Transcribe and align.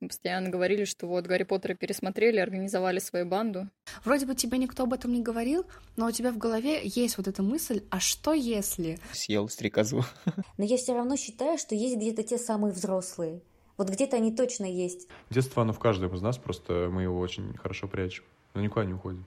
Мы 0.00 0.08
постоянно 0.08 0.48
говорили, 0.48 0.84
что 0.84 1.06
вот 1.06 1.26
Гарри 1.26 1.42
Поттера 1.42 1.74
пересмотрели, 1.74 2.38
организовали 2.38 2.98
свою 3.00 3.26
банду. 3.26 3.68
Вроде 4.02 4.24
бы 4.24 4.34
тебе 4.34 4.56
никто 4.56 4.84
об 4.84 4.94
этом 4.94 5.12
не 5.12 5.20
говорил, 5.20 5.66
но 5.96 6.06
у 6.06 6.10
тебя 6.10 6.32
в 6.32 6.38
голове 6.38 6.80
есть 6.84 7.18
вот 7.18 7.28
эта 7.28 7.42
мысль, 7.42 7.82
а 7.90 8.00
что 8.00 8.32
если? 8.32 8.98
Съел 9.12 9.50
стрекозу. 9.50 10.02
Но 10.56 10.64
я 10.64 10.78
все 10.78 10.94
равно 10.94 11.16
считаю, 11.16 11.58
что 11.58 11.74
есть 11.74 11.96
где-то 11.96 12.22
те 12.22 12.38
самые 12.38 12.72
взрослые. 12.72 13.42
Вот 13.76 13.90
где-то 13.90 14.16
они 14.16 14.34
точно 14.34 14.64
есть. 14.64 15.06
Детство, 15.28 15.62
оно 15.62 15.74
в 15.74 15.78
каждом 15.78 16.14
из 16.14 16.22
нас, 16.22 16.38
просто 16.38 16.88
мы 16.90 17.02
его 17.02 17.18
очень 17.18 17.54
хорошо 17.58 17.86
прячем. 17.86 18.24
Но 18.54 18.62
никуда 18.62 18.86
не 18.86 18.94
уходит. 18.94 19.20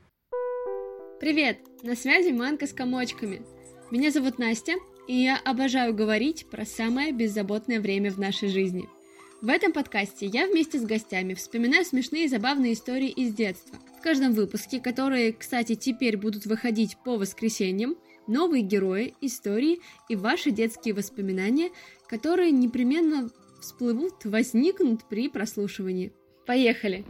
Привет! 1.20 1.60
На 1.84 1.96
связи 1.96 2.32
Манка 2.32 2.66
с 2.66 2.74
комочками. 2.74 3.44
Меня 3.92 4.10
зовут 4.10 4.40
Настя, 4.40 4.74
и 5.08 5.14
я 5.14 5.38
обожаю 5.38 5.94
говорить 5.94 6.50
про 6.50 6.66
самое 6.66 7.12
беззаботное 7.12 7.80
время 7.80 8.12
в 8.12 8.18
нашей 8.18 8.50
жизни– 8.50 8.90
в 9.44 9.50
этом 9.50 9.74
подкасте 9.74 10.26
я 10.26 10.48
вместе 10.48 10.80
с 10.80 10.86
гостями 10.86 11.34
вспоминаю 11.34 11.84
смешные 11.84 12.26
и 12.26 12.28
забавные 12.30 12.74
истории 12.74 13.10
из 13.10 13.34
детства. 13.34 13.78
В 14.00 14.02
каждом 14.02 14.32
выпуске, 14.32 14.80
которые, 14.80 15.34
кстати, 15.34 15.76
теперь 15.76 16.16
будут 16.16 16.46
выходить 16.46 16.96
по 17.04 17.18
воскресеньям, 17.18 17.98
новые 18.26 18.64
герои, 18.64 19.16
истории 19.20 19.82
и 20.08 20.16
ваши 20.16 20.52
детские 20.52 20.94
воспоминания, 20.94 21.72
которые 22.08 22.52
непременно 22.52 23.30
всплывут, 23.60 24.24
возникнут 24.24 25.04
при 25.10 25.28
прослушивании. 25.28 26.14
Поехали! 26.48 27.04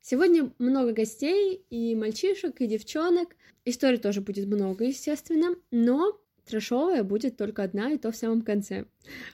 Сегодня 0.00 0.52
много 0.58 0.90
гостей, 0.90 1.64
и 1.70 1.94
мальчишек, 1.94 2.60
и 2.60 2.66
девчонок. 2.66 3.36
Историй 3.64 3.98
тоже 3.98 4.20
будет 4.20 4.48
много, 4.48 4.86
естественно, 4.86 5.54
но 5.70 6.18
трэшовая 6.46 7.02
будет 7.02 7.36
только 7.36 7.62
одна, 7.62 7.92
и 7.92 7.98
то 7.98 8.10
в 8.10 8.16
самом 8.16 8.42
конце. 8.42 8.86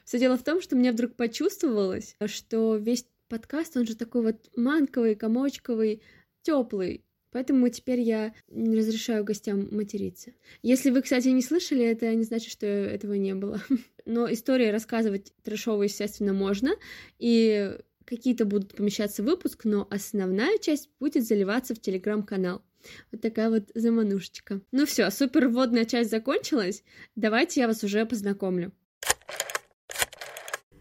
Все 0.04 0.18
дело 0.18 0.36
в 0.36 0.44
том, 0.44 0.60
что 0.60 0.76
мне 0.76 0.92
вдруг 0.92 1.14
почувствовалось, 1.14 2.16
что 2.26 2.76
весь 2.76 3.06
подкаст, 3.28 3.76
он 3.76 3.86
же 3.86 3.96
такой 3.96 4.22
вот 4.22 4.50
манковый, 4.56 5.14
комочковый, 5.14 6.02
теплый. 6.42 7.04
Поэтому 7.30 7.68
теперь 7.68 8.00
я 8.00 8.32
не 8.48 8.76
разрешаю 8.76 9.22
гостям 9.22 9.68
материться. 9.70 10.32
Если 10.62 10.90
вы, 10.90 11.02
кстати, 11.02 11.28
не 11.28 11.42
слышали, 11.42 11.84
это 11.84 12.14
не 12.14 12.24
значит, 12.24 12.50
что 12.50 12.66
этого 12.66 13.14
не 13.14 13.34
было. 13.34 13.62
Но 14.06 14.32
истории 14.32 14.68
рассказывать 14.68 15.34
трэшовые, 15.42 15.88
естественно, 15.88 16.32
можно. 16.32 16.70
И 17.18 17.76
какие-то 18.06 18.46
будут 18.46 18.74
помещаться 18.74 19.22
выпуск, 19.22 19.66
но 19.66 19.86
основная 19.90 20.56
часть 20.56 20.88
будет 20.98 21.26
заливаться 21.26 21.74
в 21.74 21.80
телеграм-канал. 21.80 22.62
Вот 23.12 23.20
такая 23.20 23.50
вот 23.50 23.70
заманушечка. 23.74 24.60
Ну 24.72 24.86
все, 24.86 25.10
супер 25.10 25.48
вводная 25.48 25.84
часть 25.84 26.10
закончилась. 26.10 26.82
Давайте 27.16 27.60
я 27.60 27.68
вас 27.68 27.84
уже 27.84 28.04
познакомлю. 28.06 28.72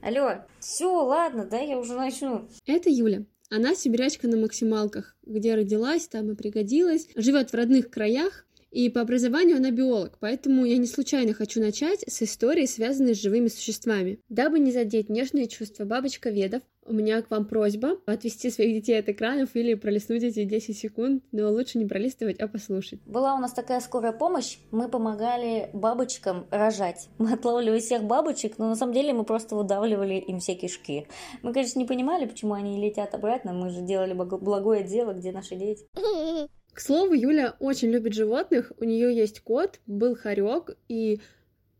Алло, 0.02 0.46
все, 0.60 0.90
ладно, 0.90 1.46
да, 1.46 1.60
я 1.60 1.78
уже 1.78 1.96
начну. 1.96 2.48
Это 2.66 2.90
Юля. 2.90 3.26
Она 3.50 3.76
сибирячка 3.76 4.28
на 4.28 4.38
максималках, 4.38 5.16
где 5.24 5.56
родилась, 5.56 6.08
там 6.08 6.32
и 6.32 6.36
пригодилась, 6.36 7.08
живет 7.16 7.52
в 7.52 7.54
родных 7.54 7.90
краях, 7.90 8.46
и 8.72 8.90
по 8.90 9.02
образованию 9.02 9.58
она 9.58 9.72
биолог, 9.72 10.18
поэтому 10.20 10.66
я 10.66 10.78
не 10.78 10.88
случайно 10.88 11.34
хочу 11.34 11.62
начать 11.62 12.04
с 12.08 12.22
истории, 12.22 12.66
связанной 12.66 13.16
с 13.16 13.22
живыми 13.22 13.48
существами. 13.48 14.20
Дабы 14.28 14.60
не 14.60 14.72
задеть 14.72 15.10
нежные 15.10 15.48
чувства 15.48 15.86
бабочка 15.86 16.30
Ведов, 16.30 16.62
у 16.88 16.94
меня 16.94 17.22
к 17.22 17.30
вам 17.30 17.46
просьба 17.46 17.98
отвести 18.06 18.50
своих 18.50 18.76
детей 18.76 19.00
от 19.00 19.10
экранов 19.10 19.56
или 19.56 19.74
пролистнуть 19.74 20.24
эти 20.24 20.44
10 20.44 20.78
секунд, 20.78 21.24
но 21.32 21.52
лучше 21.52 21.78
не 21.78 21.86
пролистывать, 21.86 22.40
а 22.40 22.48
послушать. 22.48 23.00
Была 23.06 23.36
у 23.36 23.40
нас 23.40 23.54
такая 23.54 23.80
скорая 23.82 24.14
помощь, 24.14 24.58
мы 24.72 24.88
помогали 24.90 25.70
бабочкам 25.74 26.48
рожать. 26.50 27.10
Мы 27.18 27.34
отлавливали 27.34 27.80
всех 27.80 28.04
бабочек, 28.04 28.58
но 28.58 28.70
на 28.70 28.76
самом 28.76 28.94
деле 28.94 29.12
мы 29.12 29.24
просто 29.24 29.56
выдавливали 29.56 30.16
им 30.16 30.40
все 30.40 30.56
кишки. 30.56 31.08
Мы, 31.42 31.52
конечно, 31.52 31.80
не 31.80 31.86
понимали, 31.86 32.26
почему 32.26 32.54
они 32.54 32.82
летят 32.82 33.14
обратно, 33.14 33.54
мы 33.54 33.70
же 33.70 33.82
делали 33.82 34.14
благое 34.14 34.84
дело, 34.84 35.14
где 35.14 35.32
наши 35.32 35.56
дети. 35.56 35.86
К 36.74 36.80
слову, 36.80 37.14
Юля 37.14 37.56
очень 37.60 37.90
любит 37.90 38.14
животных, 38.14 38.72
у 38.80 38.84
нее 38.84 39.16
есть 39.16 39.40
кот, 39.40 39.80
был 39.88 40.16
хорек, 40.16 40.78
и, 40.88 41.20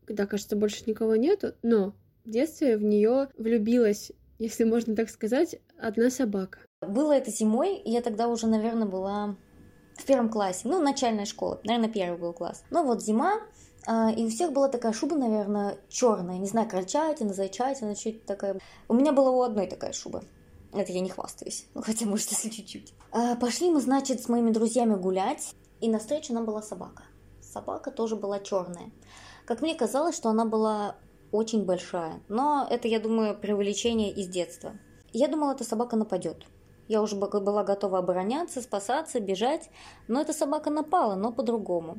да, 0.08 0.26
кажется, 0.26 0.56
больше 0.56 0.82
никого 0.86 1.14
нету, 1.14 1.54
но 1.62 1.94
в 2.24 2.30
детстве 2.30 2.76
в 2.76 2.82
нее 2.82 3.28
влюбилась, 3.38 4.12
если 4.38 4.64
можно 4.64 4.94
так 4.94 5.10
сказать, 5.10 5.56
одна 5.78 6.10
собака. 6.10 6.60
Было 6.80 7.12
это 7.12 7.30
зимой, 7.30 7.80
я 7.84 8.02
тогда 8.02 8.28
уже, 8.28 8.46
наверное, 8.46 8.86
была 8.86 9.36
в 9.96 10.04
первом 10.04 10.28
классе, 10.28 10.62
ну, 10.64 10.80
начальная 10.80 11.24
школа, 11.24 11.60
наверное, 11.64 11.90
первый 11.90 12.18
был 12.18 12.32
класс. 12.32 12.62
Ну, 12.70 12.84
вот 12.84 13.02
зима, 13.02 13.40
а, 13.86 14.10
и 14.10 14.24
у 14.24 14.28
всех 14.28 14.52
была 14.52 14.68
такая 14.68 14.92
шуба, 14.92 15.16
наверное, 15.16 15.78
черная, 15.88 16.38
не 16.38 16.46
знаю, 16.46 16.68
крольчатина, 16.68 17.34
зайчатина, 17.34 17.96
что-то 17.96 18.26
такая. 18.26 18.60
У 18.88 18.94
меня 18.94 19.12
была 19.12 19.30
у 19.30 19.42
одной 19.42 19.66
такая 19.66 19.92
шуба. 19.92 20.22
Это 20.72 20.92
я 20.92 21.00
не 21.00 21.10
хвастаюсь, 21.10 21.66
ну, 21.74 21.82
хотя, 21.84 22.06
может, 22.06 22.30
если 22.30 22.48
чуть-чуть. 22.48 22.94
А, 23.10 23.34
пошли 23.36 23.70
мы, 23.70 23.80
значит, 23.80 24.22
с 24.22 24.28
моими 24.28 24.50
друзьями 24.50 24.94
гулять, 24.94 25.54
и 25.80 25.88
навстречу 25.88 26.32
нам 26.32 26.44
была 26.44 26.62
собака. 26.62 27.04
Собака 27.40 27.90
тоже 27.90 28.16
была 28.16 28.40
черная. 28.40 28.90
Как 29.46 29.62
мне 29.62 29.74
казалось, 29.74 30.14
что 30.14 30.28
она 30.28 30.44
была 30.44 30.96
очень 31.32 31.64
большая, 31.64 32.20
но 32.28 32.66
это, 32.68 32.88
я 32.88 33.00
думаю, 33.00 33.38
преувеличение 33.38 34.10
из 34.10 34.28
детства. 34.28 34.72
Я 35.12 35.28
думала, 35.28 35.52
эта 35.52 35.64
собака 35.64 35.96
нападет. 35.96 36.44
Я 36.88 37.02
уже 37.02 37.16
была 37.16 37.64
готова 37.64 37.98
обороняться, 37.98 38.62
спасаться, 38.62 39.20
бежать, 39.20 39.70
но 40.08 40.20
эта 40.20 40.32
собака 40.32 40.70
напала, 40.70 41.16
но 41.16 41.32
по-другому. 41.32 41.98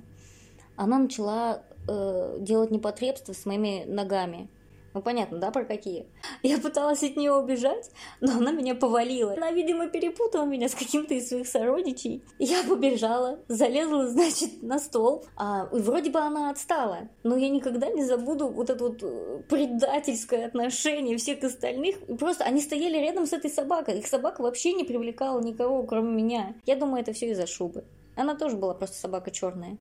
Она 0.76 0.98
начала 0.98 1.64
э, 1.88 2.38
делать 2.40 2.72
непотребство 2.72 3.34
с 3.34 3.46
моими 3.46 3.84
ногами. 3.86 4.50
Ну, 4.94 5.02
понятно, 5.02 5.38
да, 5.38 5.52
про 5.52 5.66
какие? 5.66 6.08
Я 6.44 6.58
пыталась 6.58 7.04
от 7.04 7.16
нее 7.16 7.34
убежать, 7.34 7.92
но 8.22 8.34
она 8.34 8.52
меня 8.52 8.76
повалила. 8.76 9.34
Она, 9.34 9.52
видимо, 9.52 9.88
перепутала 9.88 10.46
меня 10.46 10.70
с 10.70 10.76
каким-то 10.76 11.14
из 11.14 11.30
своих 11.30 11.48
сородичей. 11.48 12.24
Я 12.40 12.64
побежала, 12.64 13.40
залезла, 13.48 14.08
значит, 14.10 14.62
на 14.64 14.80
стол. 14.80 15.26
А, 15.36 15.70
и 15.72 15.80
вроде 15.80 16.10
бы 16.10 16.20
она 16.20 16.50
отстала. 16.50 17.10
Но 17.24 17.38
я 17.38 17.50
никогда 17.50 17.90
не 17.90 18.04
забуду 18.04 18.50
вот 18.50 18.70
это 18.70 18.84
вот 18.84 19.04
э, 19.04 19.44
предательское 19.48 20.46
отношение 20.46 21.18
всех 21.18 21.44
остальных. 21.44 21.98
И 22.08 22.16
просто 22.16 22.44
они 22.44 22.62
стояли 22.62 22.98
рядом 22.98 23.26
с 23.26 23.34
этой 23.34 23.52
собакой. 23.52 24.00
Их 24.00 24.08
собака 24.08 24.42
вообще 24.42 24.74
не 24.74 24.84
привлекала 24.84 25.40
никого, 25.42 25.84
кроме 25.84 26.12
меня. 26.12 26.56
Я 26.66 26.76
думаю, 26.76 27.02
это 27.02 27.14
все 27.14 27.32
из-за 27.32 27.48
шубы. 27.48 27.86
Она 28.16 28.36
тоже 28.36 28.58
была 28.58 28.74
просто 28.74 28.98
собака 28.98 29.32
черная. 29.32 29.78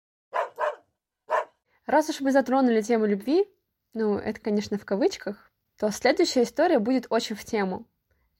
Раз 1.86 2.10
уж 2.10 2.20
мы 2.20 2.32
затронули 2.32 2.82
тему 2.82 3.06
любви, 3.06 3.46
ну, 3.94 4.16
это, 4.16 4.40
конечно, 4.40 4.78
в 4.78 4.84
кавычках, 4.84 5.50
то 5.78 5.90
следующая 5.90 6.42
история 6.42 6.78
будет 6.78 7.06
очень 7.10 7.36
в 7.36 7.44
тему. 7.44 7.86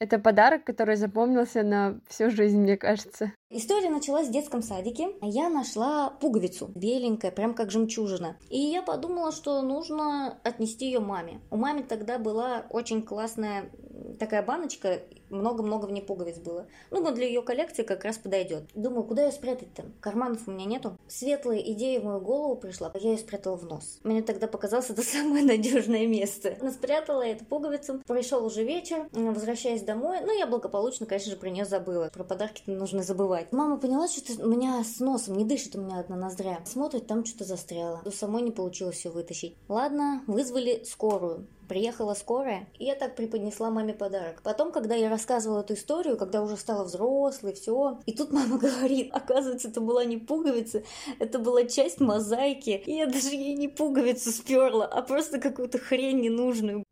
Это 0.00 0.20
подарок, 0.20 0.62
который 0.64 0.94
запомнился 0.94 1.64
на 1.64 2.00
всю 2.06 2.30
жизнь, 2.30 2.58
мне 2.58 2.76
кажется. 2.76 3.32
История 3.50 3.90
началась 3.90 4.28
в 4.28 4.32
детском 4.32 4.62
садике. 4.62 5.08
Я 5.22 5.48
нашла 5.48 6.10
пуговицу, 6.10 6.70
беленькая, 6.76 7.32
прям 7.32 7.52
как 7.52 7.72
жемчужина. 7.72 8.36
И 8.48 8.60
я 8.60 8.82
подумала, 8.82 9.32
что 9.32 9.60
нужно 9.62 10.38
отнести 10.44 10.86
ее 10.86 11.00
маме. 11.00 11.40
У 11.50 11.56
мамы 11.56 11.82
тогда 11.82 12.18
была 12.18 12.66
очень 12.70 13.02
классная 13.02 13.72
такая 14.18 14.42
баночка, 14.42 15.00
много-много 15.30 15.86
в 15.86 15.92
ней 15.92 16.02
пуговиц 16.02 16.38
было. 16.38 16.66
Ну, 16.90 17.08
для 17.12 17.26
ее 17.26 17.42
коллекции 17.42 17.82
как 17.82 18.04
раз 18.04 18.18
подойдет. 18.18 18.64
Думаю, 18.74 19.04
куда 19.04 19.24
ее 19.24 19.32
спрятать-то? 19.32 19.84
Карманов 20.00 20.46
у 20.46 20.50
меня 20.50 20.64
нету. 20.64 20.96
Светлая 21.06 21.58
идея 21.58 22.00
в 22.00 22.04
мою 22.04 22.20
голову 22.20 22.56
пришла, 22.56 22.90
я 22.94 23.12
ее 23.12 23.18
спрятала 23.18 23.56
в 23.56 23.64
нос. 23.64 24.00
Мне 24.04 24.22
тогда 24.22 24.46
показалось 24.46 24.90
это 24.90 25.02
самое 25.02 25.44
надежное 25.44 26.06
место. 26.06 26.56
Она 26.60 26.72
спрятала 26.72 27.22
эту 27.22 27.44
пуговицу. 27.44 28.02
Пришел 28.06 28.44
уже 28.44 28.64
вечер, 28.64 29.08
возвращаясь 29.12 29.82
домой. 29.82 30.18
Ну, 30.22 30.36
я 30.36 30.46
благополучно, 30.46 31.06
конечно 31.06 31.30
же, 31.30 31.36
про 31.36 31.50
нее 31.50 31.64
забыла. 31.64 32.10
Про 32.12 32.24
подарки 32.24 32.62
нужно 32.66 33.02
забывать. 33.02 33.52
Мама 33.52 33.78
поняла, 33.78 34.08
что 34.08 34.42
у 34.42 34.48
меня 34.48 34.82
с 34.84 35.00
носом 35.00 35.36
не 35.36 35.44
дышит 35.44 35.76
у 35.76 35.80
меня 35.80 36.00
одна 36.00 36.16
ноздря. 36.16 36.60
Смотрит, 36.64 37.06
там 37.06 37.24
что-то 37.24 37.44
застряло. 37.44 38.00
У 38.04 38.10
самой 38.10 38.42
не 38.42 38.50
получилось 38.50 38.96
все 38.96 39.10
вытащить. 39.10 39.56
Ладно, 39.68 40.22
вызвали 40.26 40.82
скорую. 40.84 41.46
Приехала 41.68 42.14
скорая, 42.14 42.66
и 42.78 42.86
я 42.86 42.94
так 42.94 43.14
преподнесла 43.14 43.70
маме 43.70 43.92
подарок. 43.92 44.40
Потом, 44.42 44.72
когда 44.72 44.94
я 44.94 45.10
рассказывала 45.10 45.60
эту 45.60 45.74
историю, 45.74 46.16
когда 46.16 46.42
уже 46.42 46.56
стала 46.56 46.84
взрослой, 46.84 47.52
все, 47.52 47.98
и 48.06 48.12
тут 48.12 48.32
мама 48.32 48.58
говорит, 48.58 49.10
оказывается, 49.12 49.68
это 49.68 49.82
была 49.82 50.04
не 50.06 50.16
пуговица, 50.16 50.82
это 51.18 51.38
была 51.38 51.64
часть 51.64 52.00
мозаики, 52.00 52.82
и 52.86 52.92
я 52.94 53.06
даже 53.06 53.28
ей 53.28 53.54
не 53.54 53.68
пуговицу 53.68 54.30
сперла, 54.30 54.86
а 54.86 55.02
просто 55.02 55.38
какую-то 55.38 55.78
хрень 55.78 56.20
ненужную. 56.20 56.84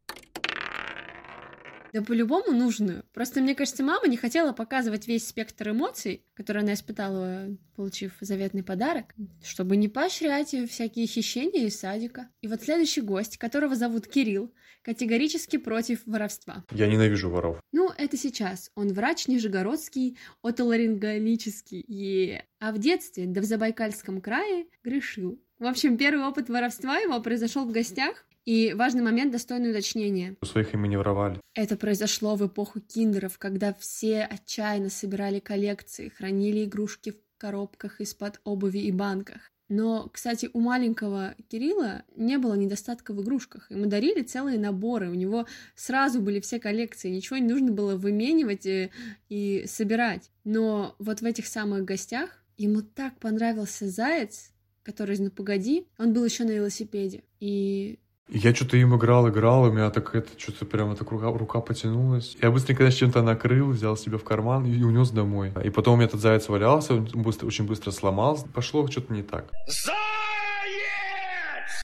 Да 1.97 2.03
по-любому 2.03 2.53
нужную. 2.53 3.05
Просто, 3.15 3.41
мне 3.41 3.55
кажется, 3.55 3.83
мама 3.83 4.07
не 4.07 4.19
хотела 4.19 4.53
показывать 4.53 5.09
весь 5.09 5.27
спектр 5.27 5.71
эмоций, 5.71 6.27
которые 6.35 6.63
она 6.63 6.75
испытала, 6.75 7.57
получив 7.75 8.13
заветный 8.21 8.63
подарок, 8.63 9.15
чтобы 9.43 9.79
не 9.79 9.89
поощрять 9.89 10.55
всякие 10.69 11.07
хищения 11.07 11.67
из 11.67 11.81
садика. 11.81 12.29
И 12.43 12.49
вот 12.49 12.63
следующий 12.63 13.01
гость, 13.01 13.39
которого 13.39 13.77
зовут 13.77 14.09
Кирилл, 14.09 14.53
категорически 14.83 15.57
против 15.57 16.03
воровства. 16.05 16.67
Я 16.71 16.87
ненавижу 16.87 17.31
воров. 17.31 17.63
Ну, 17.73 17.91
это 17.97 18.19
сейчас. 18.19 18.71
Он 18.75 18.93
врач 18.93 19.27
нижегородский, 19.27 20.19
отоларинголический. 20.43 21.83
Е. 21.89 22.45
А 22.61 22.73
в 22.73 22.79
детстве, 22.79 23.25
да 23.25 23.41
в 23.41 23.45
Забайкальском 23.45 24.21
крае, 24.21 24.67
грешил. 24.85 25.41
В 25.59 25.65
общем, 25.65 25.97
первый 25.97 26.27
опыт 26.27 26.51
воровства 26.51 26.99
его 26.99 27.19
произошел 27.23 27.65
в 27.65 27.73
гостях, 27.73 28.27
И 28.47 28.73
важный 28.75 29.03
момент, 29.03 29.33
достойное 29.33 29.73
уточнение. 29.73 30.37
У 30.41 30.47
своих 30.47 30.73
ими 30.73 30.87
не 30.87 30.97
воровали. 30.97 31.41
Это 31.55 31.77
произошло 31.77 32.37
в 32.37 32.47
эпоху 32.47 32.81
киндеров, 32.81 33.39
когда 33.39 33.75
все 33.75 34.23
отчаянно 34.23 34.89
собирали 34.89 35.41
коллекции, 35.41 36.11
хранили 36.17 36.65
игрушки 36.65 37.11
в 37.11 37.17
коробках 37.39 38.01
из-под 38.01 38.41
обуви 38.45 38.79
и 38.79 38.93
банках. 38.93 39.51
Но, 39.69 40.09
кстати, 40.13 40.49
у 40.53 40.61
маленького 40.61 41.35
Кирилла 41.49 42.05
не 42.15 42.39
было 42.39 42.55
недостатка 42.55 43.13
в 43.13 43.21
игрушках. 43.21 43.69
Ему 43.69 43.87
дарили 43.87 44.23
целые 44.23 44.61
наборы, 44.61 45.11
у 45.11 45.15
него 45.15 45.47
сразу 45.75 46.21
были 46.21 46.39
все 46.39 46.61
коллекции, 46.61 47.11
ничего 47.11 47.39
не 47.39 47.49
нужно 47.49 47.73
было 47.73 47.97
выменивать 47.97 48.65
и, 48.65 48.91
и 49.29 49.65
собирать. 49.67 50.31
Но 50.45 50.95
вот 51.01 51.21
в 51.21 51.25
этих 51.25 51.49
самых 51.49 51.85
гостях 51.85 52.45
ему 52.57 52.83
так 52.83 53.19
понравился 53.19 53.89
заяц, 53.89 54.53
который 54.85 55.17
из 55.17 55.21
«Ну 55.21 55.31
погоди», 55.33 55.89
он 55.99 56.13
был 56.13 56.25
еще 56.25 56.45
на 56.45 56.53
велосипеде. 56.53 57.25
И 57.41 57.99
Я 58.29 58.53
что-то 58.53 58.77
им 58.77 58.97
играл, 58.97 59.29
играл, 59.29 59.63
у 59.63 59.71
меня 59.71 59.89
так 59.91 60.13
это 60.17 60.29
что-то 60.37 60.67
прямо 60.67 60.97
так 60.97 61.09
рука, 61.13 61.31
рука 61.31 61.61
потянулась. 61.61 62.37
Я 62.43 62.51
быстренько 62.51 62.91
с 62.91 62.95
чем-то 62.95 63.23
накрыл, 63.23 63.71
взял 63.71 63.97
себе 63.97 64.19
в 64.19 64.25
карман 64.25 64.67
и 64.67 64.83
унес 64.83 65.11
домой. 65.11 65.53
И 65.63 65.71
потом 65.71 65.95
у 65.95 65.97
меня 65.97 66.07
этот 66.07 66.21
заяц 66.21 66.49
валялся, 66.49 66.95
он 66.95 67.09
быстро, 67.15 67.47
очень 67.47 67.67
быстро 67.67 67.93
сломался. 67.93 68.49
Пошло 68.49 68.87
что-то 68.89 69.13
не 69.13 69.23
так. 69.23 69.53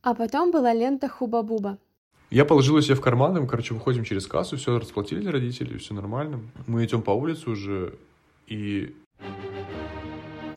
А 0.02 0.14
потом 0.14 0.50
была 0.50 0.74
лента 0.74 1.08
Хуба-Буба. 1.08 1.78
Я 2.30 2.44
положил 2.44 2.76
ее 2.76 2.82
себе 2.82 2.96
в 2.96 3.00
карман, 3.00 3.36
и 3.36 3.40
мы, 3.40 3.46
короче, 3.46 3.74
выходим 3.74 4.02
через 4.02 4.26
кассу, 4.26 4.56
все 4.56 4.78
расплатили 4.78 5.28
родители, 5.28 5.78
все 5.78 5.94
нормально. 5.94 6.40
Мы 6.66 6.84
идем 6.84 7.02
по 7.02 7.12
улице 7.12 7.50
уже, 7.50 7.94
и 8.48 8.96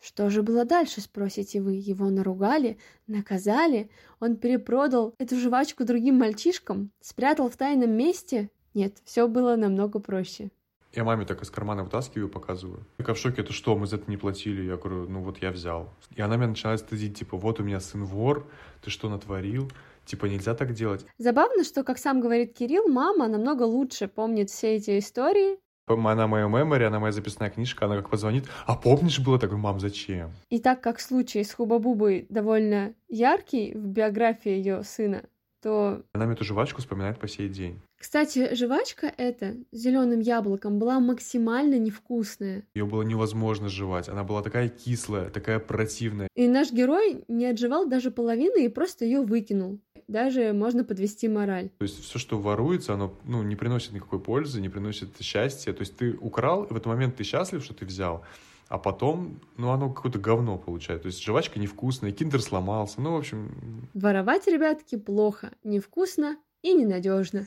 Что 0.06 0.30
же 0.30 0.44
было 0.44 0.64
дальше, 0.64 1.00
спросите 1.00 1.60
вы? 1.60 1.72
Его 1.72 2.08
наругали, 2.10 2.78
наказали, 3.08 3.90
он 4.20 4.36
перепродал 4.36 5.12
эту 5.18 5.36
жвачку 5.36 5.84
другим 5.84 6.16
мальчишкам, 6.16 6.92
спрятал 7.00 7.50
в 7.50 7.56
тайном 7.56 7.90
месте? 7.90 8.48
Нет, 8.72 8.98
все 9.04 9.26
было 9.26 9.56
намного 9.56 9.98
проще. 9.98 10.50
я 10.92 11.02
маме 11.02 11.24
так 11.24 11.42
из 11.42 11.50
кармана 11.50 11.82
вытаскиваю, 11.82 12.28
показываю. 12.28 12.86
Такая 12.98 13.16
в 13.16 13.18
шоке, 13.18 13.42
это 13.42 13.52
что, 13.52 13.76
мы 13.76 13.88
за 13.88 13.96
это 13.96 14.08
не 14.08 14.16
платили? 14.16 14.62
Я 14.62 14.76
говорю, 14.76 15.08
ну 15.08 15.22
вот 15.22 15.42
я 15.42 15.50
взял. 15.50 15.92
И 16.14 16.22
она 16.22 16.36
меня 16.36 16.50
начинает 16.50 16.78
стыдить, 16.78 17.18
типа, 17.18 17.36
вот 17.36 17.58
у 17.58 17.64
меня 17.64 17.80
сын 17.80 18.04
вор, 18.04 18.48
ты 18.82 18.90
что 18.90 19.08
натворил? 19.08 19.72
Типа, 20.04 20.26
нельзя 20.26 20.54
так 20.54 20.72
делать. 20.72 21.04
Забавно, 21.18 21.64
что, 21.64 21.82
как 21.82 21.98
сам 21.98 22.20
говорит 22.20 22.54
Кирилл, 22.56 22.86
мама 22.86 23.26
намного 23.26 23.64
лучше 23.64 24.06
помнит 24.06 24.50
все 24.50 24.76
эти 24.76 25.00
истории. 25.00 25.58
Она 25.88 26.26
моя 26.26 26.48
мемори, 26.48 26.82
она 26.82 26.98
моя 26.98 27.12
записная 27.12 27.48
книжка, 27.48 27.84
она 27.84 27.96
как 27.96 28.10
позвонит, 28.10 28.46
а 28.66 28.74
помнишь 28.74 29.20
было? 29.20 29.38
Так, 29.38 29.52
мам, 29.52 29.78
зачем? 29.78 30.32
И 30.50 30.58
так 30.58 30.80
как 30.80 30.98
случай 30.98 31.44
с 31.44 31.52
Хубабубой 31.54 32.26
довольно 32.28 32.94
яркий 33.08 33.72
в 33.72 33.86
биографии 33.86 34.50
ее 34.50 34.82
сына, 34.82 35.22
то 35.62 36.02
Она 36.12 36.26
мне 36.26 36.34
эту 36.34 36.44
жвачку 36.44 36.80
вспоминает 36.80 37.20
по 37.20 37.28
сей 37.28 37.48
день. 37.48 37.80
Кстати, 37.98 38.52
жвачка 38.56 39.12
эта 39.16 39.54
с 39.70 39.78
зеленым 39.78 40.18
яблоком 40.18 40.80
была 40.80 40.98
максимально 40.98 41.78
невкусная. 41.78 42.64
Ее 42.74 42.84
было 42.84 43.02
невозможно 43.02 43.68
жевать. 43.68 44.08
Она 44.08 44.24
была 44.24 44.42
такая 44.42 44.68
кислая, 44.68 45.30
такая 45.30 45.60
противная. 45.60 46.28
И 46.34 46.48
наш 46.48 46.72
герой 46.72 47.24
не 47.28 47.46
отживал 47.46 47.86
даже 47.86 48.10
половины 48.10 48.64
и 48.64 48.68
просто 48.68 49.04
ее 49.04 49.20
выкинул. 49.22 49.78
Даже 50.08 50.52
можно 50.52 50.84
подвести 50.84 51.26
мораль. 51.26 51.70
То 51.78 51.82
есть 51.82 52.00
все, 52.00 52.18
что 52.18 52.38
воруется, 52.38 52.94
оно 52.94 53.12
ну, 53.24 53.42
не 53.42 53.56
приносит 53.56 53.92
никакой 53.92 54.20
пользы, 54.20 54.60
не 54.60 54.68
приносит 54.68 55.20
счастья. 55.20 55.72
То 55.72 55.80
есть 55.80 55.96
ты 55.96 56.12
украл, 56.14 56.64
и 56.64 56.68
в 56.68 56.76
этот 56.76 56.86
момент 56.86 57.16
ты 57.16 57.24
счастлив, 57.24 57.64
что 57.64 57.74
ты 57.74 57.84
взял, 57.84 58.24
а 58.68 58.78
потом, 58.78 59.40
ну, 59.56 59.70
оно 59.70 59.92
какое-то 59.92 60.20
говно 60.20 60.58
получает. 60.58 61.02
То 61.02 61.06
есть 61.06 61.22
жвачка 61.24 61.58
невкусная, 61.58 62.12
киндер 62.12 62.40
сломался. 62.40 63.00
Ну, 63.00 63.14
в 63.14 63.16
общем, 63.16 63.88
Воровать, 63.94 64.46
ребятки, 64.46 64.96
плохо, 64.96 65.52
невкусно 65.64 66.36
и 66.62 66.72
ненадежно. 66.72 67.46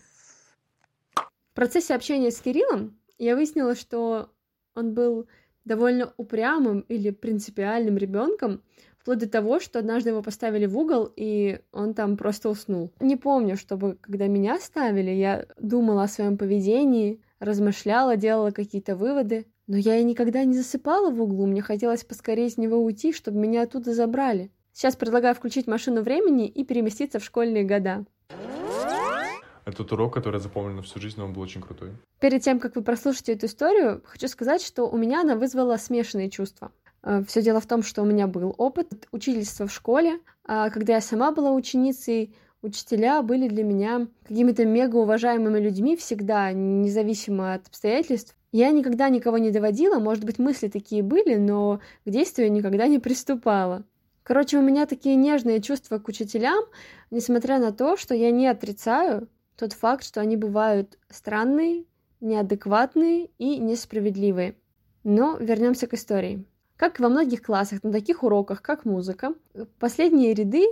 В 1.15 1.53
процессе 1.53 1.95
общения 1.95 2.31
с 2.31 2.39
Кириллом 2.41 2.97
я 3.17 3.35
выяснила, 3.35 3.75
что 3.75 4.29
он 4.75 4.93
был 4.93 5.27
довольно 5.65 6.13
упрямым 6.17 6.81
или 6.81 7.11
принципиальным 7.11 7.97
ребенком, 7.97 8.63
вплоть 9.09 9.19
до 9.21 9.27
того, 9.27 9.59
что 9.59 9.79
однажды 9.79 10.11
его 10.11 10.21
поставили 10.21 10.67
в 10.67 10.77
угол, 10.77 11.11
и 11.15 11.61
он 11.71 11.95
там 11.95 12.15
просто 12.15 12.47
уснул. 12.47 12.91
Не 12.99 13.15
помню, 13.15 13.57
чтобы, 13.57 13.97
когда 14.01 14.27
меня 14.27 14.59
ставили, 14.59 15.09
я 15.09 15.47
думала 15.59 16.03
о 16.03 16.07
своем 16.07 16.37
поведении, 16.37 17.19
размышляла, 17.39 18.17
делала 18.17 18.51
какие-то 18.51 18.95
выводы. 18.95 19.47
Но 19.65 19.77
я 19.77 19.97
и 19.97 20.03
никогда 20.03 20.43
не 20.43 20.53
засыпала 20.53 21.09
в 21.09 21.19
углу, 21.19 21.47
мне 21.47 21.63
хотелось 21.63 22.03
поскорее 22.03 22.47
из 22.47 22.57
него 22.59 22.77
уйти, 22.77 23.11
чтобы 23.11 23.39
меня 23.39 23.63
оттуда 23.63 23.95
забрали. 23.95 24.51
Сейчас 24.73 24.95
предлагаю 24.95 25.33
включить 25.33 25.65
машину 25.65 26.03
времени 26.03 26.47
и 26.47 26.63
переместиться 26.63 27.17
в 27.17 27.23
школьные 27.23 27.63
года. 27.63 28.05
этот 29.65 29.91
урок, 29.91 30.13
который 30.13 30.35
я 30.35 30.39
запомнил 30.39 30.75
на 30.75 30.81
всю 30.83 30.99
жизнь, 30.99 31.19
он 31.19 31.33
был 31.33 31.41
очень 31.41 31.61
крутой. 31.61 31.93
Перед 32.19 32.43
тем, 32.43 32.59
как 32.59 32.75
вы 32.75 32.83
прослушаете 32.83 33.33
эту 33.33 33.47
историю, 33.47 34.03
хочу 34.05 34.27
сказать, 34.27 34.61
что 34.61 34.87
у 34.87 34.97
меня 34.97 35.21
она 35.21 35.35
вызвала 35.35 35.77
смешанные 35.77 36.29
чувства. 36.29 36.71
Все 37.27 37.41
дело 37.41 37.61
в 37.61 37.65
том, 37.65 37.83
что 37.83 38.01
у 38.01 38.05
меня 38.05 38.27
был 38.27 38.53
опыт 38.57 39.07
учительства 39.11 39.67
в 39.67 39.73
школе. 39.73 40.19
а 40.45 40.69
Когда 40.69 40.95
я 40.95 41.01
сама 41.01 41.31
была 41.31 41.51
ученицей, 41.51 42.35
учителя 42.61 43.21
были 43.21 43.47
для 43.47 43.63
меня 43.63 44.07
какими-то 44.27 44.65
мега 44.65 44.97
уважаемыми 44.97 45.59
людьми 45.59 45.95
всегда, 45.95 46.51
независимо 46.51 47.53
от 47.53 47.67
обстоятельств. 47.67 48.35
Я 48.51 48.71
никогда 48.71 49.09
никого 49.09 49.37
не 49.37 49.51
доводила, 49.51 49.99
может 49.99 50.25
быть, 50.25 50.39
мысли 50.39 50.67
такие 50.67 51.03
были, 51.03 51.35
но 51.35 51.79
к 52.05 52.09
действию 52.09 52.51
никогда 52.51 52.87
не 52.87 52.99
приступала. 52.99 53.85
Короче, 54.23 54.57
у 54.57 54.61
меня 54.61 54.85
такие 54.85 55.15
нежные 55.15 55.61
чувства 55.61 55.99
к 55.99 56.07
учителям, 56.07 56.63
несмотря 57.11 57.59
на 57.59 57.71
то, 57.71 57.95
что 57.95 58.13
я 58.13 58.31
не 58.31 58.47
отрицаю 58.47 59.27
тот 59.55 59.73
факт, 59.73 60.03
что 60.03 60.21
они 60.21 60.35
бывают 60.35 60.97
странные, 61.09 61.85
неадекватные 62.21 63.29
и 63.37 63.57
несправедливые. 63.57 64.55
Но 65.03 65.37
вернемся 65.37 65.87
к 65.87 65.93
истории. 65.93 66.45
Как 66.79 66.97
и 66.97 67.03
во 67.03 67.09
многих 67.09 67.41
классах, 67.41 67.83
на 67.83 67.91
таких 67.91 68.23
уроках, 68.23 68.61
как 68.61 68.85
музыка, 68.85 69.33
последние 69.79 70.33
ряды 70.33 70.65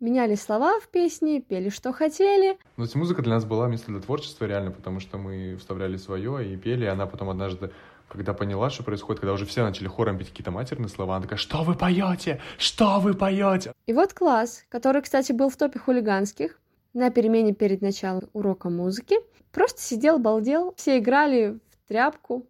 меняли 0.00 0.34
слова 0.34 0.80
в 0.80 0.88
песне, 0.88 1.40
пели, 1.40 1.68
что 1.68 1.92
хотели. 1.92 2.58
Но 2.76 2.84
эта 2.84 2.98
музыка 2.98 3.22
для 3.22 3.34
нас 3.34 3.44
была 3.44 3.68
место 3.68 3.92
для 3.92 4.00
творчества, 4.00 4.46
реально, 4.46 4.72
потому 4.72 4.98
что 4.98 5.18
мы 5.18 5.54
вставляли 5.54 5.98
свое 5.98 6.52
и 6.52 6.56
пели, 6.56 6.84
и 6.84 6.88
она 6.88 7.06
потом 7.06 7.30
однажды 7.30 7.70
когда 8.08 8.34
поняла, 8.34 8.70
что 8.70 8.82
происходит, 8.82 9.20
когда 9.20 9.34
уже 9.34 9.46
все 9.46 9.62
начали 9.62 9.86
хором 9.86 10.18
петь 10.18 10.30
какие-то 10.30 10.50
матерные 10.50 10.88
слова, 10.88 11.14
она 11.14 11.22
такая, 11.22 11.38
что 11.38 11.62
вы 11.62 11.74
поете? 11.74 12.40
Что 12.58 12.98
вы 12.98 13.14
поете? 13.14 13.72
И 13.86 13.92
вот 13.92 14.14
класс, 14.14 14.64
который, 14.68 15.00
кстати, 15.02 15.30
был 15.30 15.48
в 15.48 15.56
топе 15.56 15.78
хулиганских, 15.78 16.58
на 16.92 17.10
перемене 17.10 17.52
перед 17.52 17.82
началом 17.82 18.28
урока 18.32 18.68
музыки, 18.68 19.16
просто 19.52 19.80
сидел, 19.80 20.18
балдел, 20.18 20.74
все 20.76 20.98
играли 20.98 21.60
в 21.70 21.88
тряпку. 21.88 22.46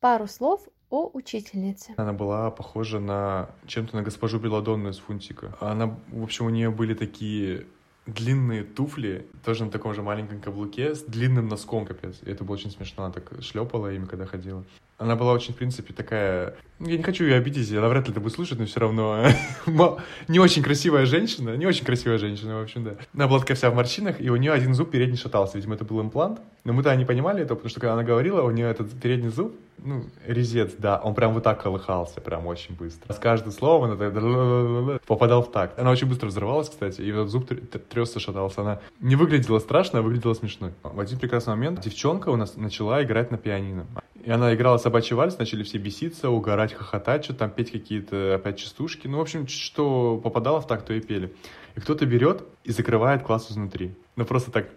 Пару 0.00 0.28
слов 0.28 0.62
о 0.90 1.10
учительнице. 1.12 1.94
Она 1.96 2.12
была 2.12 2.50
похожа 2.50 2.98
на 2.98 3.50
чем-то 3.66 3.96
на 3.96 4.02
госпожу 4.02 4.38
Беладонну 4.38 4.90
из 4.90 4.98
Фунтика. 4.98 5.56
Она, 5.60 5.96
в 6.08 6.22
общем, 6.22 6.46
у 6.46 6.50
нее 6.50 6.70
были 6.70 6.94
такие 6.94 7.66
длинные 8.06 8.64
туфли, 8.64 9.26
тоже 9.44 9.64
на 9.64 9.70
таком 9.70 9.94
же 9.94 10.02
маленьком 10.02 10.40
каблуке, 10.40 10.94
с 10.94 11.02
длинным 11.02 11.48
носком, 11.48 11.86
капец. 11.86 12.18
И 12.22 12.30
это 12.30 12.44
было 12.44 12.54
очень 12.54 12.70
смешно, 12.70 13.04
она 13.04 13.12
так 13.12 13.32
шлепала 13.42 13.92
ими, 13.92 14.06
когда 14.06 14.26
ходила. 14.26 14.64
Она 15.00 15.16
была 15.16 15.32
очень, 15.32 15.54
в 15.54 15.56
принципе, 15.56 15.94
такая... 15.94 16.56
Я 16.78 16.98
не 16.98 17.02
хочу 17.02 17.24
ее 17.24 17.36
обидеть, 17.36 17.72
она 17.72 17.88
вряд 17.88 18.06
ли 18.06 18.12
это 18.12 18.20
будет 18.20 18.34
слушать, 18.34 18.58
но 18.58 18.66
все 18.66 18.80
равно 18.80 19.24
не 20.28 20.38
очень 20.38 20.62
красивая 20.62 21.06
женщина, 21.06 21.56
не 21.56 21.66
очень 21.66 21.86
красивая 21.86 22.18
женщина, 22.18 22.58
в 22.58 22.62
общем, 22.62 22.84
да. 22.84 22.96
Она 23.14 23.26
была 23.26 23.40
такая 23.40 23.56
вся 23.56 23.70
в 23.70 23.74
морщинах, 23.74 24.20
и 24.20 24.28
у 24.28 24.36
нее 24.36 24.52
один 24.52 24.74
зуб 24.74 24.90
передний 24.90 25.16
шатался, 25.16 25.56
видимо, 25.56 25.74
это 25.74 25.86
был 25.86 26.02
имплант. 26.02 26.40
Но 26.64 26.74
мы 26.74 26.82
тогда 26.82 26.96
не 26.96 27.06
понимали 27.06 27.42
этого, 27.42 27.56
потому 27.56 27.70
что 27.70 27.80
когда 27.80 27.94
она 27.94 28.02
говорила, 28.02 28.42
у 28.42 28.50
нее 28.50 28.68
этот 28.68 28.90
передний 29.00 29.30
зуб, 29.30 29.54
ну, 29.78 30.04
резец, 30.26 30.72
да, 30.76 31.00
он 31.02 31.14
прям 31.14 31.32
вот 31.32 31.44
так 31.44 31.62
колыхался, 31.62 32.20
прям 32.20 32.46
очень 32.46 32.74
быстро. 32.74 33.10
С 33.14 33.18
каждым 33.18 33.52
словом 33.52 33.90
она 33.90 34.98
попадал 35.06 35.42
в 35.42 35.50
такт. 35.50 35.78
Она 35.78 35.90
очень 35.90 36.06
быстро 36.06 36.26
взрывалась, 36.26 36.68
кстати, 36.68 37.00
и 37.00 37.08
этот 37.08 37.30
зуб 37.30 37.50
тресся, 37.88 38.20
шатался. 38.20 38.60
Она 38.60 38.80
не 39.00 39.16
выглядела 39.16 39.60
страшно, 39.60 40.00
а 40.00 40.02
выглядела 40.02 40.34
смешной. 40.34 40.72
В 40.82 41.00
один 41.00 41.18
прекрасный 41.18 41.54
момент 41.54 41.80
девчонка 41.80 42.28
у 42.28 42.36
нас 42.36 42.56
начала 42.56 43.02
играть 43.02 43.30
на 43.30 43.38
пианино. 43.38 43.86
И 44.24 44.30
она 44.30 44.54
играла 44.54 44.76
собачий 44.76 45.16
вальс, 45.16 45.38
начали 45.38 45.62
все 45.62 45.78
беситься, 45.78 46.30
угорать, 46.30 46.74
хохотать, 46.74 47.24
что 47.24 47.34
там 47.34 47.50
петь 47.50 47.72
какие-то 47.72 48.34
опять 48.34 48.58
частушки. 48.58 49.06
Ну, 49.06 49.18
в 49.18 49.20
общем, 49.20 49.46
что 49.46 50.20
попадало 50.22 50.60
в 50.60 50.66
так, 50.66 50.84
то 50.84 50.92
и 50.92 51.00
пели. 51.00 51.32
И 51.76 51.80
кто-то 51.80 52.04
берет 52.06 52.44
и 52.64 52.72
закрывает 52.72 53.22
класс 53.22 53.50
изнутри. 53.50 53.94
Ну, 54.16 54.24
просто 54.24 54.50
так, 54.50 54.68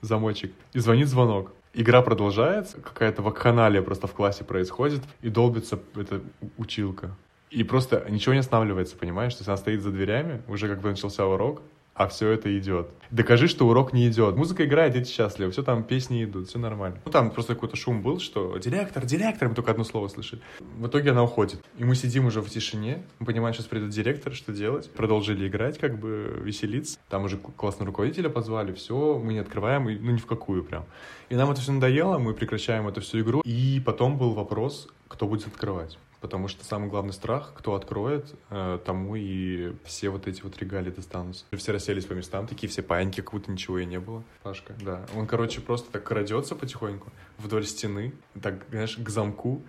замочек. 0.00 0.52
И 0.72 0.78
звонит 0.78 1.08
звонок. 1.08 1.52
Игра 1.72 2.02
продолжается, 2.02 2.80
какая-то 2.80 3.22
вакханалия 3.22 3.80
просто 3.80 4.06
в 4.06 4.12
классе 4.12 4.44
происходит, 4.44 5.02
и 5.22 5.28
долбится 5.28 5.78
эта 5.94 6.20
училка. 6.58 7.16
И 7.50 7.62
просто 7.64 8.04
ничего 8.08 8.34
не 8.34 8.40
останавливается, 8.40 8.96
понимаешь? 8.96 9.34
То 9.34 9.40
есть 9.40 9.48
она 9.48 9.56
стоит 9.56 9.82
за 9.82 9.90
дверями, 9.90 10.42
уже 10.48 10.68
как 10.68 10.80
бы 10.80 10.90
начался 10.90 11.26
урок, 11.26 11.62
а 12.00 12.08
все 12.08 12.30
это 12.30 12.58
идет. 12.58 12.88
Докажи, 13.10 13.46
что 13.46 13.68
урок 13.68 13.92
не 13.92 14.08
идет. 14.08 14.34
Музыка 14.34 14.64
играет, 14.64 14.94
дети 14.94 15.10
счастливы, 15.10 15.52
все 15.52 15.62
там 15.62 15.84
песни 15.84 16.24
идут, 16.24 16.48
все 16.48 16.58
нормально. 16.58 16.98
Ну 17.04 17.12
там 17.12 17.30
просто 17.30 17.54
какой-то 17.54 17.76
шум 17.76 18.00
был, 18.00 18.20
что 18.20 18.56
директор, 18.56 19.04
директор, 19.04 19.50
мы 19.50 19.54
только 19.54 19.72
одно 19.72 19.84
слово 19.84 20.08
слышали. 20.08 20.40
В 20.60 20.86
итоге 20.86 21.10
она 21.10 21.22
уходит. 21.22 21.62
И 21.76 21.84
мы 21.84 21.94
сидим 21.94 22.24
уже 22.24 22.40
в 22.40 22.48
тишине, 22.48 23.02
мы 23.18 23.26
понимаем, 23.26 23.54
сейчас 23.54 23.66
придет 23.66 23.90
директор, 23.90 24.32
что 24.34 24.50
делать. 24.50 24.90
Продолжили 24.90 25.46
играть, 25.46 25.76
как 25.76 25.98
бы 25.98 26.40
веселиться. 26.42 26.98
Там 27.10 27.24
уже 27.24 27.36
классного 27.36 27.88
руководителя 27.88 28.30
позвали, 28.30 28.72
все, 28.72 29.20
мы 29.22 29.34
не 29.34 29.40
открываем, 29.40 29.84
ну 29.84 30.12
ни 30.12 30.18
в 30.18 30.24
какую 30.24 30.64
прям. 30.64 30.86
И 31.28 31.34
нам 31.34 31.50
это 31.50 31.60
все 31.60 31.72
надоело, 31.72 32.16
мы 32.16 32.32
прекращаем 32.32 32.88
эту 32.88 33.02
всю 33.02 33.20
игру. 33.20 33.42
И 33.44 33.82
потом 33.84 34.16
был 34.16 34.32
вопрос, 34.32 34.88
кто 35.06 35.26
будет 35.26 35.46
открывать 35.46 35.98
потому 36.20 36.48
что 36.48 36.64
самый 36.64 36.88
главный 36.88 37.12
страх, 37.12 37.52
кто 37.56 37.74
откроет, 37.74 38.34
э, 38.50 38.78
тому 38.84 39.16
и 39.16 39.74
все 39.84 40.10
вот 40.10 40.26
эти 40.26 40.42
вот 40.42 40.58
регалии 40.58 40.90
достанутся. 40.90 41.44
Все 41.52 41.72
расселись 41.72 42.04
по 42.04 42.12
местам, 42.12 42.46
такие 42.46 42.68
все 42.68 42.82
паиньки, 42.82 43.20
как 43.20 43.32
будто 43.32 43.50
ничего 43.50 43.78
и 43.78 43.86
не 43.86 43.98
было. 43.98 44.22
Пашка, 44.42 44.74
да. 44.80 45.06
Он, 45.16 45.26
короче, 45.26 45.60
просто 45.60 45.90
так 45.90 46.04
крадется 46.04 46.54
потихоньку 46.54 47.10
вдоль 47.38 47.64
стены, 47.64 48.12
так, 48.40 48.66
знаешь, 48.70 48.96
к 48.96 49.08
замку, 49.08 49.62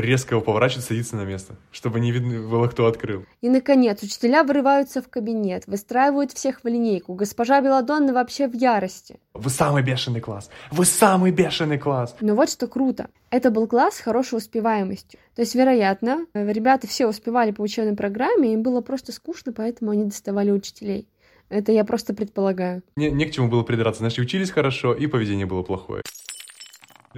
резко 0.00 0.34
его 0.34 0.42
поворачивает, 0.42 0.86
садится 0.86 1.16
на 1.16 1.24
место, 1.24 1.56
чтобы 1.70 2.00
не 2.00 2.12
видно 2.12 2.48
было, 2.48 2.68
кто 2.68 2.86
открыл. 2.86 3.24
И, 3.40 3.48
наконец, 3.48 4.02
учителя 4.02 4.44
вырываются 4.44 5.02
в 5.02 5.08
кабинет, 5.08 5.64
выстраивают 5.66 6.32
всех 6.32 6.60
в 6.62 6.66
линейку. 6.66 7.14
Госпожа 7.14 7.60
Беладонна 7.60 8.12
вообще 8.12 8.48
в 8.48 8.54
ярости. 8.54 9.18
Вы 9.34 9.50
самый 9.50 9.82
бешеный 9.82 10.20
класс! 10.20 10.50
Вы 10.70 10.84
самый 10.84 11.32
бешеный 11.32 11.78
класс! 11.78 12.14
Но 12.20 12.34
вот 12.34 12.50
что 12.50 12.66
круто. 12.66 13.08
Это 13.30 13.50
был 13.50 13.66
класс 13.66 13.96
с 13.96 14.00
хорошей 14.00 14.38
успеваемостью. 14.38 15.18
То 15.34 15.42
есть, 15.42 15.54
вероятно, 15.54 16.26
ребята 16.34 16.86
все 16.86 17.06
успевали 17.06 17.50
по 17.50 17.62
учебной 17.62 17.96
программе, 17.96 18.52
им 18.52 18.62
было 18.62 18.80
просто 18.80 19.12
скучно, 19.12 19.52
поэтому 19.52 19.90
они 19.90 20.04
доставали 20.04 20.50
учителей. 20.50 21.08
Это 21.48 21.70
я 21.72 21.84
просто 21.84 22.14
предполагаю. 22.14 22.82
Не, 22.96 23.10
не 23.10 23.24
к 23.24 23.32
чему 23.32 23.48
было 23.48 23.62
придраться. 23.62 24.00
Значит, 24.00 24.18
учились 24.18 24.50
хорошо, 24.50 24.94
и 24.94 25.06
поведение 25.06 25.46
было 25.46 25.62
плохое. 25.62 26.02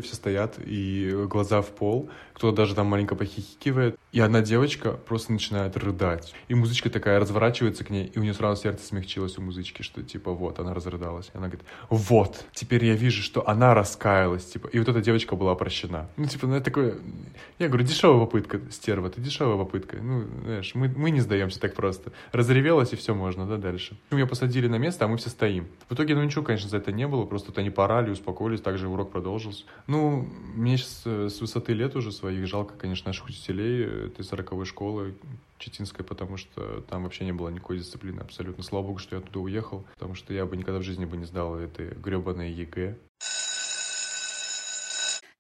Все 0.03 0.15
стоят, 0.15 0.59
и 0.65 1.13
глаза 1.29 1.61
в 1.61 1.69
пол, 1.69 2.09
кто-то 2.39 2.57
даже 2.57 2.77
там 2.77 2.87
маленько 2.87 3.17
похихикивает. 3.17 3.99
И 4.13 4.21
одна 4.21 4.43
девочка 4.43 4.93
просто 4.93 5.33
начинает 5.33 5.77
рыдать. 5.77 6.33
И 6.47 6.55
музычка 6.55 6.89
такая 6.89 7.19
разворачивается 7.19 7.85
к 7.85 7.91
ней, 7.91 8.07
и 8.07 8.19
у 8.19 8.23
нее 8.23 8.33
сразу 8.33 8.63
сердце 8.63 8.87
смягчилось 8.87 9.37
у 9.39 9.43
музычки, 9.43 9.83
что 9.83 10.05
типа 10.05 10.33
вот, 10.33 10.61
она 10.61 10.73
разрыдалась. 10.73 11.31
И 11.35 11.37
она 11.37 11.49
говорит, 11.49 11.67
вот, 11.91 12.45
теперь 12.55 12.85
я 12.85 12.95
вижу, 12.95 13.23
что 13.23 13.47
она 13.49 13.75
раскаялась, 13.75 14.47
типа, 14.47 14.69
и 14.69 14.79
вот 14.79 14.89
эта 14.89 15.01
девочка 15.01 15.35
была 15.35 15.57
прощена. 15.57 16.09
Ну, 16.17 16.27
типа, 16.27 16.47
ну, 16.47 16.55
это 16.55 16.67
такое... 16.67 16.95
Я 17.59 17.67
говорю, 17.67 17.85
дешевая 17.85 18.21
попытка, 18.21 18.61
стерва, 18.71 19.11
ты 19.11 19.21
дешевая 19.21 19.57
попытка. 19.59 19.97
Ну, 19.97 20.25
знаешь, 20.45 20.75
мы, 20.77 20.89
мы 20.97 21.11
не 21.11 21.21
сдаемся 21.21 21.59
так 21.59 21.75
просто. 21.75 22.13
Разревелась, 22.31 22.93
и 22.93 22.97
все 22.97 23.15
можно, 23.15 23.47
да, 23.47 23.57
дальше. 23.57 23.99
Меня 24.13 24.27
посадили 24.27 24.69
на 24.69 24.77
место, 24.77 25.07
а 25.07 25.09
мы 25.09 25.17
все 25.17 25.29
стоим. 25.29 25.67
В 25.89 25.95
итоге, 25.95 26.15
ну, 26.15 26.23
ничего, 26.23 26.45
конечно, 26.45 26.69
за 26.69 26.77
это 26.77 26.93
не 26.93 27.09
было, 27.09 27.25
просто 27.25 27.49
вот 27.49 27.59
они 27.59 27.71
поорали, 27.71 28.11
успокоились, 28.11 28.61
также 28.61 28.87
урок 28.87 29.11
продолжился. 29.11 29.65
Ну, 29.89 30.29
мне 30.55 30.77
сейчас 30.77 31.03
э, 31.05 31.29
с 31.29 31.41
высоты 31.41 31.73
лет 31.73 31.97
уже 31.97 32.13
своих 32.29 32.47
жалко, 32.47 32.75
конечно, 32.77 33.09
наших 33.09 33.27
учителей 33.27 33.85
э, 33.85 34.07
этой 34.09 34.23
сороковой 34.23 34.67
школы 34.67 35.15
Читинской, 35.59 36.05
потому 36.05 36.37
что 36.37 36.83
там 36.83 37.05
вообще 37.05 37.25
не 37.25 37.33
было 37.33 37.49
никакой 37.49 37.79
дисциплины 37.79 38.21
абсолютно. 38.21 38.63
Слава 38.63 38.87
богу, 38.87 38.99
что 38.99 39.17
я 39.17 39.23
туда 39.23 39.41
уехал, 39.41 39.85
потому 39.95 40.15
что 40.15 40.35
я 40.35 40.45
бы 40.45 40.55
никогда 40.59 40.79
в 40.79 40.83
жизни 40.83 41.07
бы 41.07 41.17
не 41.17 41.25
сдал 41.25 41.57
этой 41.57 41.95
гребаной 41.95 42.53
ЕГЭ. 42.53 42.97